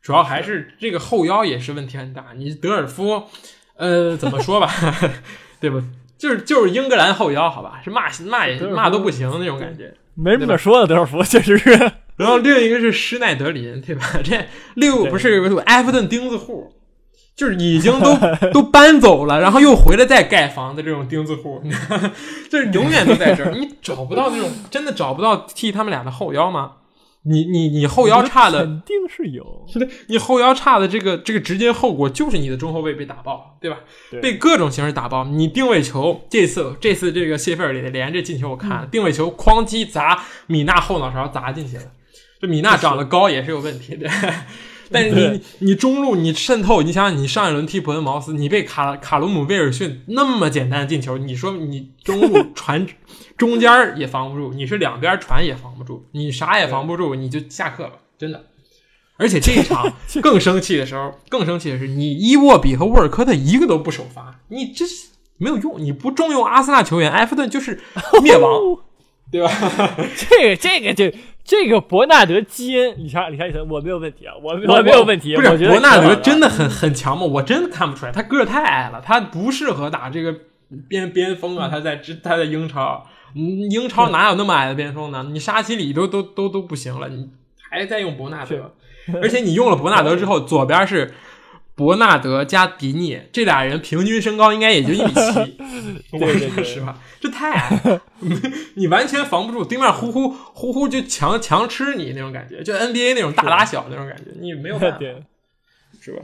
[0.00, 2.28] 主要还是这个后腰也是问题很大。
[2.34, 3.24] 你德尔夫，
[3.76, 4.72] 呃，怎么说吧，
[5.60, 5.84] 对吧？
[6.16, 9.92] 就是就是英格兰后腰，好吧，是骂骂也骂都不行那种感觉。
[10.14, 11.70] 没什么可说的，德尔夫确实是。
[12.16, 14.04] 然后另一个是施耐德林，对吧？
[14.24, 16.72] 这六对不是埃弗顿钉子户，
[17.34, 18.16] 就是已经都
[18.52, 21.62] 都搬走了，然后又回来再盖房的这种钉子户，
[22.50, 26.72] 就是永远都在这儿， 你找不到那种真的找不到替他们俩的后腰吗？
[27.24, 29.64] 你你你后腰差的，肯定是有。
[29.72, 33.78] 是的，你后腰差的这个这个直接后果就是你的中后卫被打爆，对吧？
[34.10, 35.24] 对被各种形式打爆。
[35.26, 41.84] 你定位球这次这次这个谢菲尔德连着进球，我看了、定位球哐叽砸米娜后脑勺砸进去了。
[42.40, 44.10] 这米娜长得高也是有问题的，
[44.94, 52.86] 但是你对你中路你渗透，你想想你上一轮踢普恩茅斯，你被卡卡鲁姆威尔逊那么简单的进球，你说你中路传
[53.36, 58.44] 中间也防不住，你是两边传也防不住，你啥也防不住，你就下课了，真的。
[59.18, 67.80] 而且这一场更生气的时候，更生气的是你伊沃比和沃尔科特一个都不首发，你这是没有用，你不重用阿森纳球员，埃弗顿就是
[68.22, 68.50] 灭亡，
[69.32, 69.50] 对吧？
[70.14, 75.34] 这个这个这这个伯纳德基恩，理查理查理森，我没有问题啊，我我我没有问题。
[75.34, 77.24] 不是伯纳德真的的很很强吗？
[77.24, 80.34] 我真的看不出来，他个儿太矮了，他不适合打这个
[80.88, 81.68] 边边锋啊。
[81.68, 85.26] 他在他在英超，嗯，英超哪有那么矮的边锋呢？
[85.32, 87.30] 你沙奇里都都都都不行了，你
[87.70, 88.74] 还在用伯纳德，
[89.22, 91.12] 而且你用了伯纳德之后， 左边是
[91.74, 95.58] 伯纳德加迪涅这俩人平均身高应该也就一米七，
[96.12, 98.02] 我说实话，这太矮了，
[98.76, 104.98] 你完全防不住，对面呼呼呼呼就强强吃你那种感觉，就 NBA 那种大打小那种感觉，你没有办法，
[106.00, 106.22] 是吧？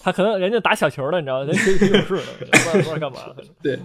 [0.00, 1.44] 他可能人家打小球的，你知道吗？
[1.46, 3.18] 人谁谁有事呢，不知道干嘛。
[3.62, 3.76] 对，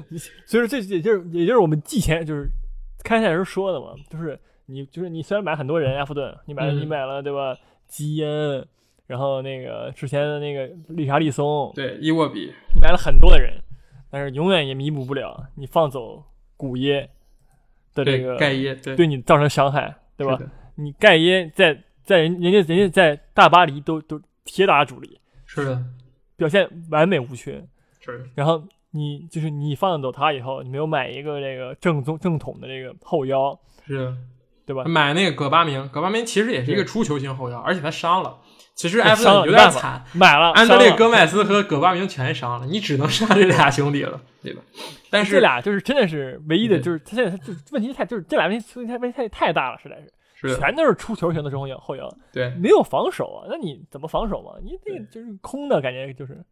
[0.46, 2.48] 所以说这也就是也就是我们季前就是
[3.04, 7.56] 开赛时说的嘛，就是你就是你虽然买很多人，埃弗顿你买了、嗯你买了对吧？
[7.88, 8.66] 基恩，
[9.06, 13.54] 然后那个之前的那个理查利松，对，伊沃比，你买了很多的人，
[14.10, 16.24] 但是永远也弥补不了你放走
[16.56, 17.10] 古耶
[17.94, 20.40] 的这个盖耶，对对你造成伤害，对吧
[20.76, 25.84] 你盖耶在在人人家人家在大巴黎都都铁打主力，是的，
[26.38, 27.62] 表现完美无缺，
[28.00, 34.18] 是的，然后你就是你放走他以后，你没有买一个这个正宗正统的这个后腰，是的。
[34.66, 34.86] 对吧？
[34.86, 38.38] 买那个戈巴明，戈巴明其实也是一个出球型后腰，而且他伤了。
[38.76, 44.62] 其实对埃弗顿有点惨，买了安德烈戈麦斯和葛巴明全伤了，你只能上这俩兄弟了，对吧？
[45.12, 49.96] 但是这俩就是真的是唯一的，就是他现在他就问题太就是这俩问题问题太问题太太大了，实在
[50.36, 54.52] 是是，全都是出球型的中腰后腰，对没有防守啊，那你怎么防守嘛？
[54.64, 56.44] 你这个就是空的感觉，就是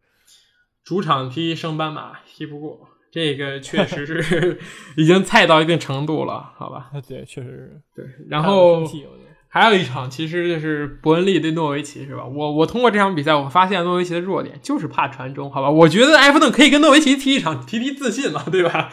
[0.84, 4.60] 主场踢升班马踢不过，这个确实是
[4.96, 6.88] 已经菜到一定程度了，好吧？
[6.94, 7.80] 啊，对，确实是。
[7.94, 8.86] 对，然后
[9.54, 12.24] 还有一场，其实就是伯恩利对诺维奇，是吧？
[12.24, 15.68] 我我通过这场比赛，我发现诺维奇的弱点就是怕传中，好吧？
[15.68, 18.90] 我觉得埃弗顿可以跟诺维奇踢一场，提提自信嘛， 对吧？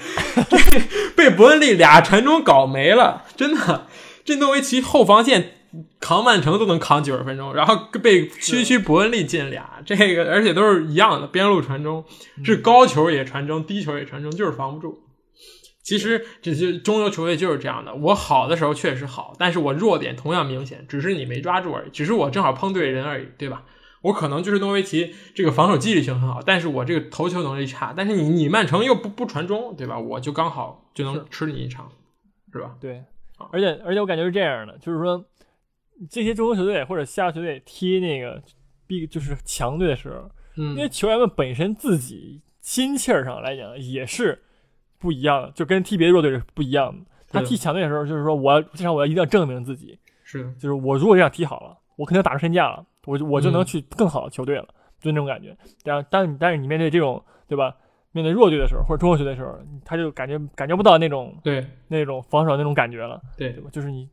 [0.50, 0.58] 这
[1.16, 3.88] 被伯恩利俩传中搞没了，真的，
[4.26, 5.52] 这诺维奇后防线
[6.02, 12.04] 扛曼城都能扛九十分钟，然后被区区伯恩利进俩，这个而且都是一样的边路传中，
[12.44, 15.00] 是高球也传中，低球也传中，就是防不住。
[15.90, 23.66] 其实这些中游球队就是这样的，我好的时候确实好，但是我弱点同样明显，只是你没抓住而已，只是我正好碰对人而已，对吧？
[24.04, 29.98] 我可能就是诺维奇这个防守纪律性很好，但是我这个投球能力差，但是你你曼城又不不传中，对吧？
[29.98, 31.92] 我就刚好就能吃你一场，
[32.54, 32.76] 是吧？
[32.80, 33.04] 对，
[33.52, 35.26] 而且而且我感觉是这样的，就是说
[36.08, 38.42] 这些中游球队或者下游球队踢那个
[38.86, 44.44] big 就是强队的时候，因为嗯，球员们本身自己心气儿上来讲也是
[45.00, 47.06] 不一样，就跟踢别的弱队是不一样的。
[47.32, 53.66] 他踢强队的时候，就是说我至少我要一定要证明自己，是，就是我如果这样踢好了，我肯定打出身价了，我就我就能嗯。
[53.66, 54.68] 去更好的球队了，
[55.00, 55.56] 就那种感觉。
[55.84, 57.76] 然后当你但是你面对这种对吧，
[58.12, 61.66] 面对弱队的时候或者中游球队的时候，他就感觉感觉不到那种对。
[61.88, 63.52] 那种防守那种感觉了，对。
[63.52, 63.70] 对吧？
[63.72, 64.10] 就是你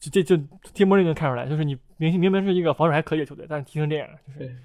[0.00, 0.36] 就这就
[0.74, 4.56] 踢莫利就能看出来，就是你明明明是一个防守还可以的球队，但是踢成这样，就是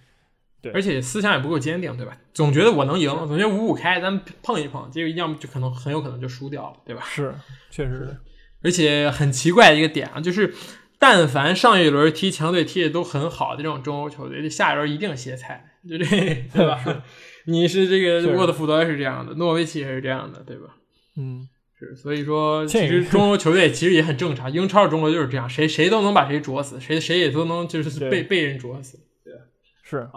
[0.71, 2.15] 而且思想也不够坚定，对吧？
[2.33, 7.03] 总觉得我能赢，总觉得五五开，咱们碰一碰，结果要么就可能很有可能就输掉了，对吧？
[7.05, 7.33] 是
[7.69, 8.15] 确实
[8.61, 10.53] 而且很奇怪的一个点啊，就是
[10.97, 16.05] 但凡上一轮踢强队踢的都很好的这种中欧球队，这下一轮一定歇菜，就这
[16.53, 17.03] 对吧？
[17.47, 20.75] 你是这个是沃特福德是这样的，诺维奇也是这样的，对吧？
[21.17, 21.49] 嗯。
[21.75, 28.99] 是，所以说其实中欧球队其实也很正常，英超中国就是这样，谁谁都能把谁啄死，谁谁也都能就是被被人啄死。
[29.25, 29.33] 对
[29.81, 30.07] 是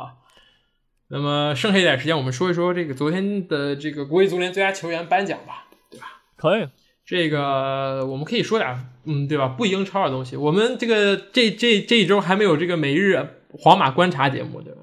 [1.08, 5.66] 那么剩下一点时间，我们说一说这个昨天的这个国际足联最佳球员颁奖吧。
[5.90, 6.66] 对吧可以，
[7.06, 9.48] 这个我们可以说点，嗯，对吧？
[9.48, 10.36] 不英超的东西。
[10.36, 14.80] 我们这个这这这一周还没有这个每日皇马观察节目，对吧？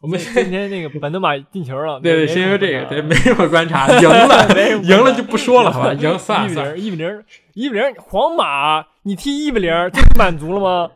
[0.00, 5.92] 我们今天那个本德马进球了， 对对，没先说这个，对，没没什么观察，赢了， 没赢了就不说了，好吧？
[5.98, 6.56] 赢算了一比。
[6.56, 7.24] 零，一比零，
[7.58, 10.88] 一比零，皇马，你踢一比零就满足了吗？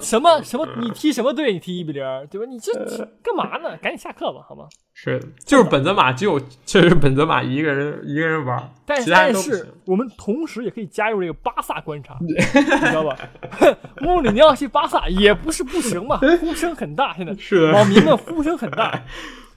[0.00, 0.66] 什么什么？
[0.80, 1.52] 你踢什么队？
[1.52, 2.46] 你踢一比零，对吧？
[2.50, 3.76] 你这这干嘛呢？
[3.80, 4.64] 赶紧下课吧，好吗？
[4.94, 9.72] 是，就是本泽马，只有确实本泽马一个人一个人玩，但但是。
[9.84, 13.16] 我们同时也可以加入这个巴萨观察，你知道吧？
[14.02, 19.00] 穆里尼奥去巴萨也不是不行嘛， 呼声很大，现在是，网民们呼声很大。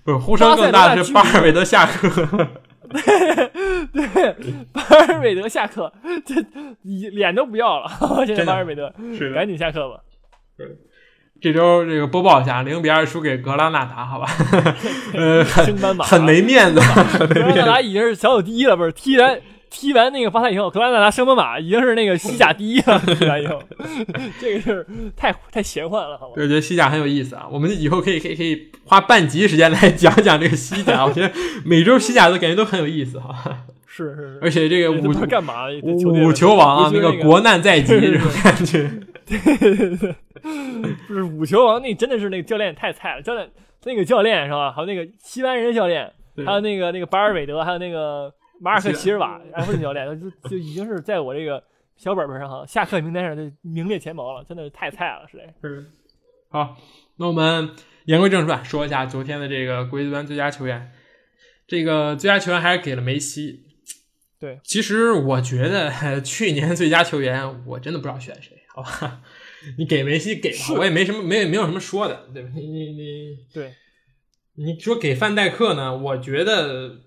[0.04, 2.48] 不是呼声更大的是巴尔韦德下课。
[3.94, 4.36] 对，
[4.72, 5.92] 巴尔韦德下课，
[6.26, 6.36] 这
[6.82, 7.90] 你脸都不要了。
[8.26, 8.94] 现在巴尔韦德
[9.34, 10.00] 赶紧下课吧。
[11.42, 14.28] 这周这个播报一下，零比二输给格拉纳达，好吧？
[15.14, 15.44] 呃，
[16.04, 16.80] 很没面子，
[17.18, 17.66] 格拉纳。
[17.66, 18.92] 达已经是小组第一了，不是？
[18.92, 19.40] 踢完
[19.72, 23.00] 踢完那个巴萨以后，格拉纳达升班马已经是那个西甲第一了。
[23.00, 23.64] 踢完以后，
[24.40, 26.34] 这个是太太玄幻了，好吧？
[26.36, 31.06] 我觉得西甲很有意思啊，我们以后可以可以可以花半集时间来讲讲这个西甲。
[31.06, 31.32] 我觉得
[31.66, 33.34] 每周西甲都感觉都很有意思哈，
[33.88, 34.40] 是是是。
[34.42, 35.68] 而且这个五这不知道干嘛？
[35.84, 38.92] 五球王啊，那个国难在即这种感觉。
[39.26, 40.16] 对对对
[41.08, 43.22] 不是五球王，那真的是那个教练太菜了。
[43.22, 43.50] 教练
[43.86, 44.74] 那个教练是吧？
[44.74, 46.12] 还有那个西班牙人教练，
[46.46, 51.64] 还有那个那个巴尔韦德，还有那个马尔克齐尔瓦埃弗顿教练，就就已经是在我这个
[51.98, 55.92] 小本本上哈下课名单上就名列前茅了，真的是太菜了，实在是。
[56.50, 56.78] 好，
[57.18, 57.72] 那我们
[58.06, 60.92] 言归正传，说一下昨天的这个国际足坛最佳球员。
[61.66, 63.64] 这个最佳球员还是给了梅西。
[64.40, 69.22] 对，其实我觉得 去年最佳球员我真的不知道选谁，好吧？
[69.78, 72.50] 你给梅西给吧，我也没什么没没有什么说的，对吧？
[72.54, 73.76] 你你你对，
[74.56, 75.96] 你说给范戴克呢？
[75.96, 77.00] 我觉得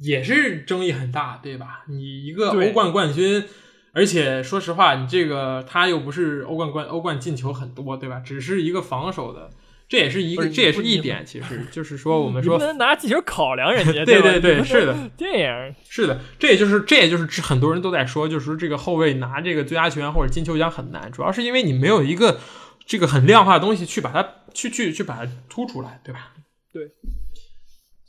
[0.00, 1.84] 也是争议很大，对吧？
[1.88, 3.44] 你一个欧冠冠军，
[3.92, 8.20] 而且说实话，你这个他又不是欧冠冠欧冠进球很多，对吧？
[8.20, 9.50] 只是一个防守的。
[9.88, 22.38] 这也是一个，这也是一点，其实 就是说，我们说不能 拿进球考量人家，对对对，是的，这样是的，这也就是这也就是很多人都在说，就是说这个后卫拿这个最佳球员或者金球奖很难，主要是因为你没有一个
[22.86, 24.24] 这个很量化的东西去把它
[24.54, 26.34] 去去去把它突出来，对吧？
[26.72, 26.88] 对。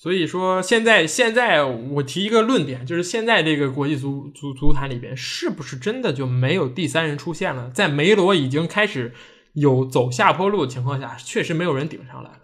[0.02, 7.70] 所以说现在现在我提一个论点，就是现在这个国际足足足坛里边，是不是真的就没有第三人出现了？
[7.70, 9.14] 在梅罗已经开始。
[9.54, 12.40] 有走下坡路的情况下，确实没有人顶上来了。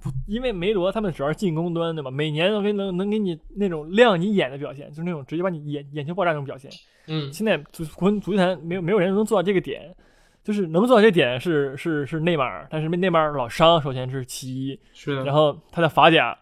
[0.00, 2.08] 不，因为梅罗他们主要是进攻端，对吧？
[2.08, 6.70] 每年都给能能给你那种亮你眼的表现，就是那种直接把你眼眼球爆炸那种表现。
[7.08, 9.92] 嗯，现在足国足球坛没有没有人能做到这个点，
[10.42, 14.80] 就是能做到这点是是是内马尔，但是内马尔老伤，首先是其一。
[14.92, 15.24] 是的。
[15.24, 16.36] 然后他的法甲，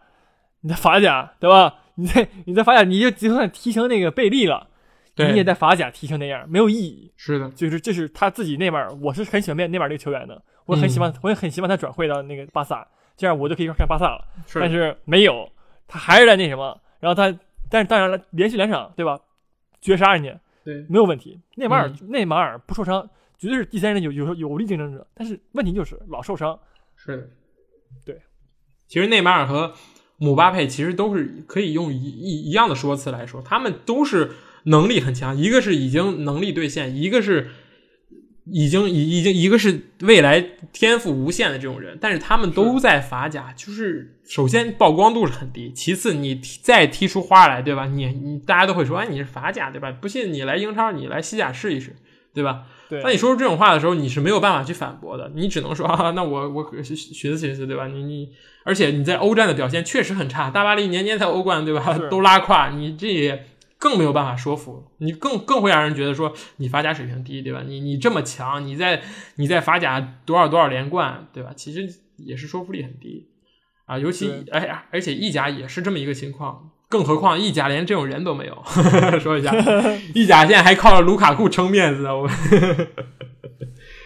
[0.61, 1.75] 你的法甲，对吧？
[1.97, 4.69] 你在你在法甲，你就就算踢成那个贝利了。
[5.17, 7.13] 你也在法甲踢成那样，没有意义。
[7.17, 12.87] 是的，就是这是他自己内马尔，我是很喜欢内内马尔这个球员的，我很喜欢，我也很希望他转会到那个巴萨，
[13.17, 14.25] 这样我就可以看巴萨了。
[14.55, 15.51] 但是没有，
[15.89, 17.37] 他还是在那什么，然后他，
[17.69, 19.19] 但是当然了，连续两场，对吧？
[19.81, 21.41] 绝杀人家，对，没有问题。
[21.57, 25.07] 内马尔内马尔不受伤，绝对是第三人有有有力竞争者。
[25.15, 26.59] 但是问题就是老受伤。
[26.97, 27.29] 是的，
[28.05, 28.21] 对。
[28.87, 29.75] 其实内马尔和
[30.17, 34.33] 姆巴佩其实都是可以用一一一样的说辞来说，他们都是。
[34.65, 37.49] 能力很强，一个是已经能力兑现，一个是
[38.45, 40.41] 已经已已经一个是未来
[40.73, 47.87] 天赋无限的这种人，但是他们都在法甲，就是首先曝光度是很低，其次你再踢出花来，对吧？
[47.87, 49.91] 你你大家都会说，哎，你是法甲，对吧？
[49.93, 51.97] 不信你来英超，你来西甲试一试，
[52.35, 52.67] 对吧？
[52.89, 53.03] 对。
[53.03, 57.87] 当你说出这种话的时候，你是没有办法去反驳的，你只能说啊，那我我寻思寻思，对吧？
[57.87, 58.31] 你你，
[58.65, 61.99] 而且你在欧战的表现确实很差，大巴黎年年在欧冠，对吧？
[62.11, 63.47] 都拉胯，你这也。
[63.81, 67.63] 更没有办法说服你，更更会让人觉得说你法甲水平低，对吧？
[67.65, 69.01] 你你这么强，你在
[69.37, 71.53] 你在法甲多少多少连冠，对吧？
[71.55, 73.29] 其实也是说服力很低
[73.87, 73.97] 啊。
[73.97, 78.63] 尤其哎呀，而且意甲也是这么一个情况，更何况意甲连这种人都没有。
[79.21, 79.55] 说一下，
[80.15, 82.29] 意甲现在还靠着卢卡库撑面子，我。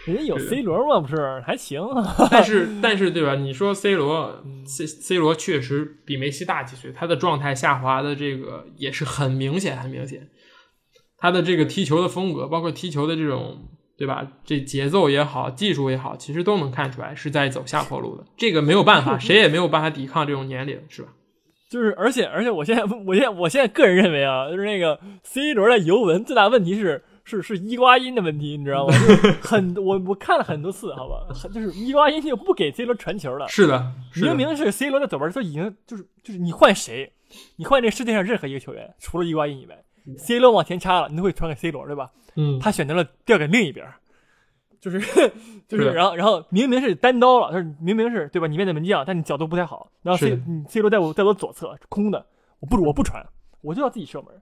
[0.05, 1.81] 人家有 C 罗嘛，不是还行？
[2.29, 3.35] 但是但是对吧？
[3.35, 10.27] 你说 C 罗，C C 罗确实比梅西大几岁，他的状态下滑的这个也是很明显，很明显。
[11.17, 14.27] 他的这个踢球的风格，包括踢球的这种，对吧？
[14.43, 18.25] 这节奏也好，技术也好，其实都能看出来是在走下坡路的。
[18.35, 21.13] 这个没有办法，谁也没有办法抵抗这种年龄，是吧？
[21.73, 27.03] 就是，而且而且，我现在我现在我现在个人认为啊，就是那个 C 罗的尤文最大问题是。
[27.25, 28.93] 是是伊瓜因的问题，你知道吗？
[29.41, 33.47] 很我我看了很多次，好吧，就是伊瓜因就不给 C 罗传球了。
[33.47, 33.81] 是的，
[34.21, 37.09] 明明是 C 罗在左边，他已经就是就是你换谁，
[37.55, 39.83] 你换这世界上任何一个球员，除了伊瓜因以外
[40.17, 42.11] ，C 罗往前插了，你都会传给 C 罗，对吧？
[42.35, 43.87] 嗯，他选择了调给另一边，
[44.83, 44.99] 就是
[45.65, 48.47] 就是然后然后明明是单刀了，就是明明是对吧？
[48.47, 52.25] 你面对门将，但你角度不太好，然后 C C 罗在我在我左侧空的，
[52.59, 53.25] 我不我不传，
[53.61, 54.41] 我就要自己射门。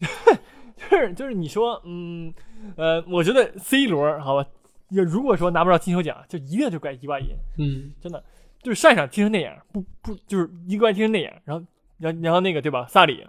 [0.90, 2.32] 就是就是你说，嗯，
[2.76, 4.46] 呃，我觉得 C 罗好吧，
[4.88, 7.26] 如果说拿不着金球奖，就一定就怪伊瓜因，
[7.58, 8.24] 嗯，真的，
[8.62, 11.64] 就是上一场踢成那样，不不，就是伊瓜因踢成那样，然后
[11.98, 13.24] 然后然后那个对吧，萨里，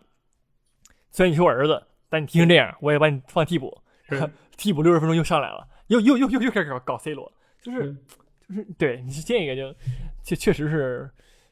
[1.12, 3.78] 虽然你是我儿子，但你踢成这样，我也把你放替补，
[4.58, 7.32] 替补六十分钟又上来了，又又又又又开始搞 C 罗，
[7.62, 7.96] 就是
[8.48, 9.74] 就是对你是这个就
[10.24, 11.10] 确确实是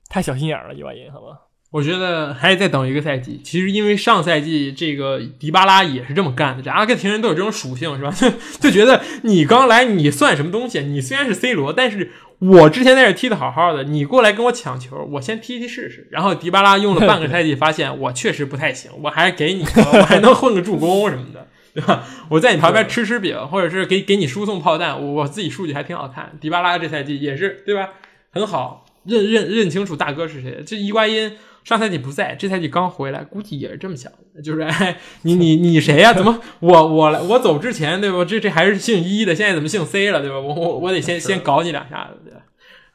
[0.09, 1.39] 太小心眼了，伊瓜因，好吧。
[1.71, 3.41] 我觉得还得再等一个赛季。
[3.43, 8.11] 其实因为上赛季这个迪巴拉也是这么干的，这阿根廷人都有这种属性，是吧？
[8.13, 8.29] 就
[8.59, 10.81] 就觉得你刚来，你算什么东西？
[10.81, 16.07] 你虽然是 C 罗，但是我之前在这踢的好好的，你过来跟我抢球，我先踢踢试试。
[16.11, 22.05] 然后迪巴拉用了半个 赛季，发现我确实不太行，我还是给你，我还能混个助攻什么的，对吧？
[22.29, 26.37] 我在你旁边吃吃饼，或者是给给你输送炮弹，我自己数据还挺好看。
[26.39, 27.89] 迪巴拉这赛季也是，对吧？
[28.31, 30.63] 很好，认认认清楚大哥是谁。
[30.65, 31.35] 这伊瓜因。
[31.63, 36.13] 上赛季不在，这赛季刚回来，估计也是这么想的，就是 哎，你你你谁呀？
[36.13, 38.25] 怎么我我来我走之前对吧？
[38.25, 40.37] 这这还是姓一的，现在怎么姓 C 了对吧？
[40.37, 42.41] 我我我得先先搞你两下子对吧？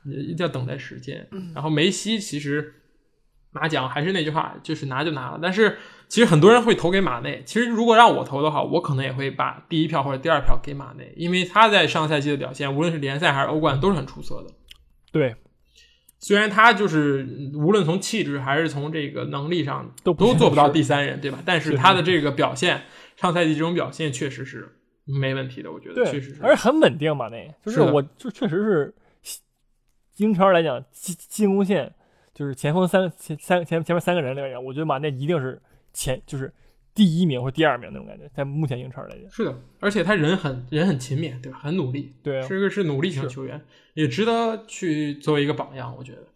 [0.04, 1.26] 一定要等待时间。
[1.54, 2.74] 然后梅西其实
[3.52, 5.38] 拿奖还是那句话，就是拿就拿了。
[5.42, 5.78] 但是
[6.08, 7.42] 其实很多人会投给马内。
[7.44, 14.54] 其实如果让我投的话，我可能也会把第一票或者第二票给马内，因为他在上赛季的表现，无论是联赛还是欧冠都是很出色的。
[15.12, 15.36] 对，
[16.18, 21.42] 虽然他就是无论从气质还是从这个能力上都都做不到第三人，对吧？
[21.44, 22.82] 但是是他的这个表现，
[23.16, 26.42] 上赛季这种表现确实是没问题的，我觉得，确实是。
[26.42, 28.94] 而且很稳定马内，就是我就确实是
[30.16, 31.94] 英超来讲进进攻线
[32.34, 35.60] 就是前锋三前三前前面三个人里面，我觉得马内一定是
[35.92, 36.52] 前就是
[36.94, 41.58] 第一名或第二名那种感觉，在目前英超来讲，是的，而且他人很人很勤勉，对吧？
[41.62, 43.60] 很努力，对啊，是个是努力型球员，
[43.94, 45.94] 也值得去作为一个榜样。
[45.96, 46.26] 我觉得，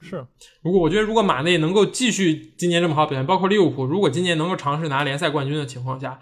[0.00, 0.24] 是
[0.62, 6.20] 如果我觉得如果马内能够继续今年这么好表现，包括利物浦，如果今年能够尝试拿联赛冠军的情况下，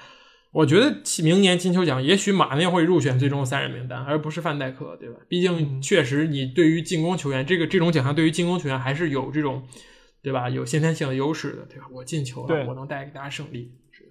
[0.53, 5.17] 我觉得明年金球奖也许马内会入选最终三人名单，而不是范戴克，对吧？
[5.29, 9.63] 毕竟嗯确实你对于进攻球员这个这种奖项对于进攻球员还是有这种
[10.23, 11.87] 对吧有先天性的优势的，对吧？
[11.93, 13.73] 我进球了，我能带给大家胜利。
[13.91, 14.05] 是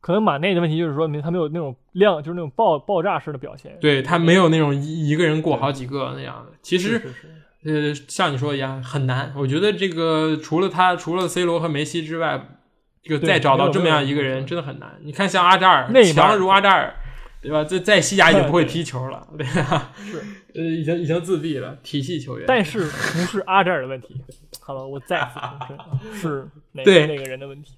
[0.00, 7.28] 可能马内的问题就是说明他没有那种量，就是那种爆爆炸式的表现，对他没有那种一一个人过好几个那样的，其实是是是
[7.64, 9.32] 呃，像你说的一样很难。
[9.36, 12.58] 我觉得这个除了他，除了 C 罗和梅西之外，
[13.02, 14.98] 这个再找到这么样一个人真的很难。
[15.02, 16.94] 你看，像阿扎尔内，马尔强如阿扎尔，
[17.42, 17.64] 对吧？
[17.64, 19.92] 在在西甲已经不会踢球了，对吧？
[19.96, 20.18] 是，
[20.54, 22.44] 呃，已经已经自闭了，体系球员。
[22.46, 24.22] 但是不是阿扎尔的问题，
[24.68, 27.72] 好吧，我再次重申， 是哪对那个人的问题，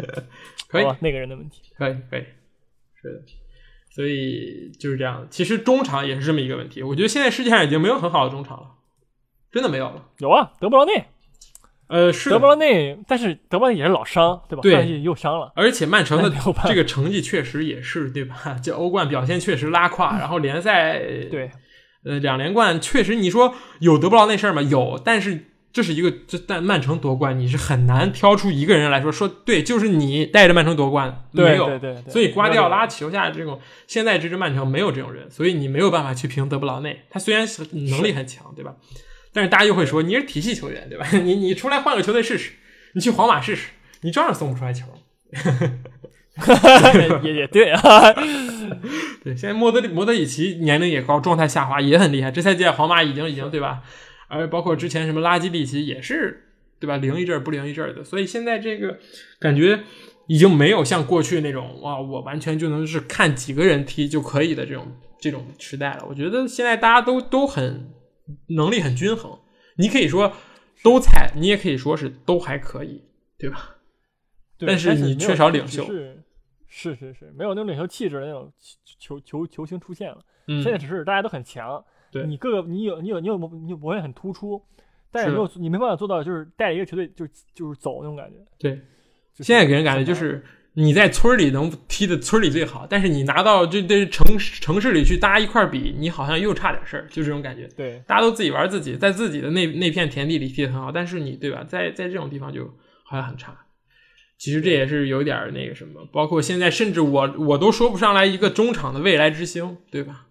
[0.66, 2.24] 可以那个人的问题，可以可以，
[2.94, 3.22] 是的。
[3.90, 5.26] 所以就是这样。
[5.28, 6.82] 其实中场也是这么一个问题。
[6.82, 8.66] 我觉得现在世界上已经没有很好的中场了，
[9.52, 10.06] 真的没有了。
[10.20, 11.04] 有啊，德布劳内，
[11.88, 14.62] 呃，是德布劳内，但是德布劳内也是老伤，对吧？
[14.62, 16.32] 对又伤了，而且曼城的
[16.66, 18.56] 这个成绩确实也是对吧？
[18.64, 20.98] 这欧冠表现确实拉胯，然后联赛
[21.30, 21.50] 对，
[22.06, 24.62] 呃两连冠确实，你说有德布劳内事儿吗？
[24.62, 31.66] 有，但是这是一个这但曼城夺冠，你是很难挑出一个人来说说对，就是你带着曼城夺冠，对没有。
[31.66, 37.04] 对对对，所以瓜迪奥拉球下这种现在这支曼城没有这种人，所以你没有办法去评德布劳内。
[37.08, 38.74] 他虽然是能力很强，对吧？
[39.32, 41.06] 但是大家又会说你是体系球员，对吧？
[41.24, 42.52] 你你出来换个球队试试，
[42.92, 43.70] 你去皇马试试，
[44.02, 44.84] 你照样送不出来球。
[47.22, 47.80] 也也对啊，
[49.24, 52.30] 对，现在莫德里莫德里奇年龄也高，状态下滑也很厉害。
[52.30, 53.80] 这赛季在皇马已经已经对吧？
[54.32, 56.44] 而包括之前什么拉基利奇也是
[56.80, 56.96] 对吧？
[56.96, 58.98] 灵一阵儿不灵一阵儿的，所以现在这个
[59.38, 59.84] 感觉
[60.26, 66.06] 已经没有像过去那种哇，我完全就能是看几个人踢就可以的这种这种时代了。
[66.08, 67.92] 我觉得现在大家都都很
[68.48, 69.38] 能力很均衡，
[69.76, 70.32] 你可以说
[70.82, 73.04] 都菜，你也可以说是都还可以，
[73.38, 73.76] 对吧？
[74.58, 76.22] 对但是你缺少领袖是
[76.68, 78.52] 是是是，没有那种领袖气质的那种
[78.98, 80.18] 球球球星出现了。
[80.48, 84.62] 嗯，现在只是大家都很强，对你各个你有你有你有你有表现很突出，
[85.10, 88.36] 但是是的没有你没办法做到就是带着一个球队就就是走那种感觉。
[88.58, 88.80] 对。
[89.40, 90.44] 现在给人感觉就是
[90.74, 97.66] 你在村里能踢的村里最好，但是你拿到这这城市城市里去大家一块儿比，你好像又差点事儿，就这种感觉。
[97.74, 102.66] 对大家都自己玩自己，在自己的那那片田地里踢的很好，但是你对吧，在在这种地方就
[103.04, 103.56] 好像很差。
[104.36, 110.26] 其实这也是有点那个什么，包括现在甚至我我都说不上来一个中场的未来之星，对吧？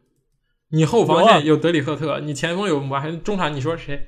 [0.72, 4.08] 你后防线有德里赫特，你前锋有姆巴佩，中场你说谁？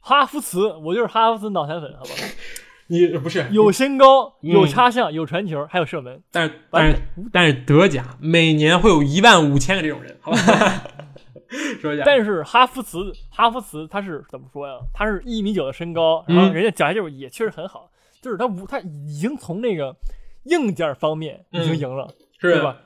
[0.00, 2.10] 哈弗茨，我就是哈弗茨脑残粉，好吧？
[2.88, 6.22] 你不是有身高，嗯有插项，有传球，还有射门。
[6.30, 6.96] 但是但是
[7.32, 10.38] 但是德甲每年会有一万五千个这种人，好吧？
[11.80, 14.74] 说一下，但是哈弗茨，哈弗茨他是怎么说呀？
[14.92, 19.96] 他是一米九的身高，然后嗯人家脚下技术也确实很好，就是他无他已经从那个
[20.44, 22.06] 硬件方面已经赢了，
[22.38, 22.76] 是对吧？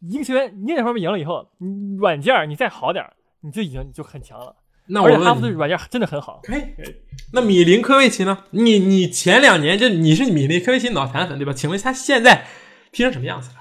[0.00, 3.04] 你一个球员硬件方面赢了以后，你软件你再好点，
[3.40, 4.56] 你就已经就很强了。
[4.86, 6.96] 那我而且哈弗问你，茨软件真的很好，可以可以。
[7.32, 8.44] 那米林科维奇呢？
[8.50, 11.52] 你你前两年就你是米林科维奇脑残粉对吧？
[11.52, 12.46] 请问他现在
[12.90, 13.56] 踢成什么样子了？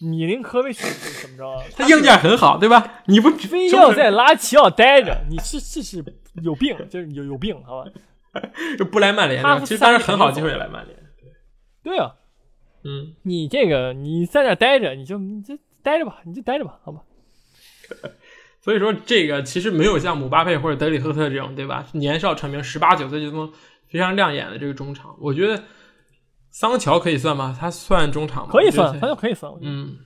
[0.00, 1.64] 米林科维奇是怎么着啊？
[1.76, 3.02] 他硬件很好对吧？
[3.06, 6.04] 你不非要在拉齐奥待着，你是是是
[6.42, 7.90] 有病，就是有有病，好吧？
[8.78, 10.96] 就不来曼联其实当时很好机会来曼联。
[11.82, 12.14] 对啊，
[12.88, 17.02] 嗯，你这个你在那待着，你就你就待着吧，你就待着吧，好吧？
[18.60, 21.86] 所以说这个其实没有像姆巴佩或者德里赫特这种对吧？
[21.92, 23.50] 年少成名，十八九岁就能
[23.88, 25.62] 非常亮眼的这个中场，我觉得
[26.50, 27.56] 桑乔可以算吗？
[27.58, 28.52] 他算中场吗？
[28.52, 29.52] 可以算，我觉得反正可以算。
[29.60, 29.96] 嗯，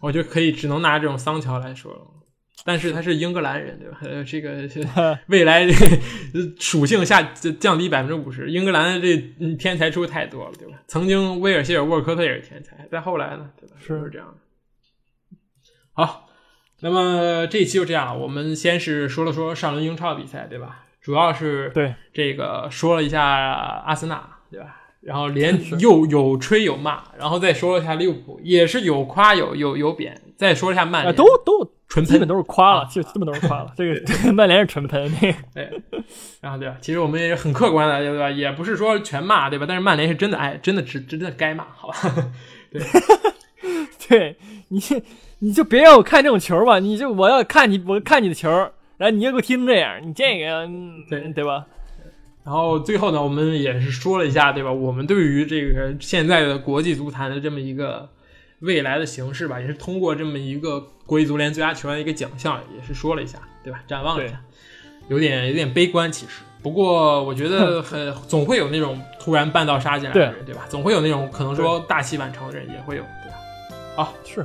[0.00, 2.00] 我觉得可以，只能拿这种桑乔来说了。
[2.64, 3.98] 但是他是英格兰人，对吧？
[4.02, 4.86] 呃，这个是
[5.28, 5.72] 未来这
[6.34, 7.22] 个属性下
[7.60, 8.50] 降低百分之五十。
[8.50, 10.78] 英格兰的这嗯天才出太多了，对吧？
[10.86, 13.76] 曾经威尔希尔沃尔科特也是天才，再后来呢，对吧？
[13.80, 15.36] 是是这样的。
[15.92, 16.28] 好，
[16.80, 18.16] 那么这一期就这样了。
[18.16, 20.84] 我们先是说了说上轮英超比赛，对吧？
[21.00, 24.76] 主要是对这个说了一下阿森纳，对吧？
[25.00, 33.72] 然后连 又有吹有骂，然后再说了一下利物浦，也是有夸有有有贬，再说一下曼啊，联，都都纯基本都是夸了，就基本都是夸了。
[33.76, 34.00] 这个
[34.32, 35.12] 曼联是纯喷，
[35.52, 35.68] 对，
[36.40, 36.76] 然后对吧？
[36.80, 38.30] 其实我们也很客观的，对吧？
[38.30, 39.66] 也不是说全骂，对吧？
[39.68, 41.98] 但是曼联是真的，哎，真的值真的该骂，好吧？
[42.70, 42.80] 对，
[44.08, 44.36] 对，
[44.68, 44.80] 你
[45.40, 48.48] 你就别让我看这种球吧，你就我要看你，我看你的球，
[48.96, 50.68] 然后你又给我踢成这样，你这个
[51.10, 51.66] 对对吧？
[52.44, 54.72] 然后最后呢，我们也是说了一下，对吧？
[54.72, 58.08] 我们对于这个现在的国际足坛的这么一个
[58.60, 63.80] 未来的形势吧，也是通过这么一个国际足联最佳球员的一个奖项，也是说了一下，对吧？
[63.86, 64.40] 展望一下，
[65.08, 66.42] 有点有点悲观，其实。
[66.60, 70.66] 不过我觉得 很总会有那种突然半道杀进来的人，对吧？
[70.68, 73.36] 总会有那种可能说大器晚成的人，也会有，对吧？
[73.96, 74.44] 好，是。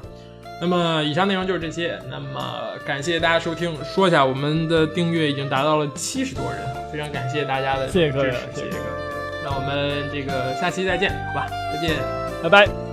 [0.61, 1.99] 那么以上内容就是这些。
[2.09, 3.76] 那么感谢大家收听。
[3.84, 6.61] 说一下，我们的订阅已经达到了七十多人，
[6.91, 8.34] 非常感谢大家的支持，谢谢各位。
[9.43, 11.47] 那我们这个下期再见，好吧？
[11.74, 11.97] 再见，
[12.41, 12.93] 拜拜。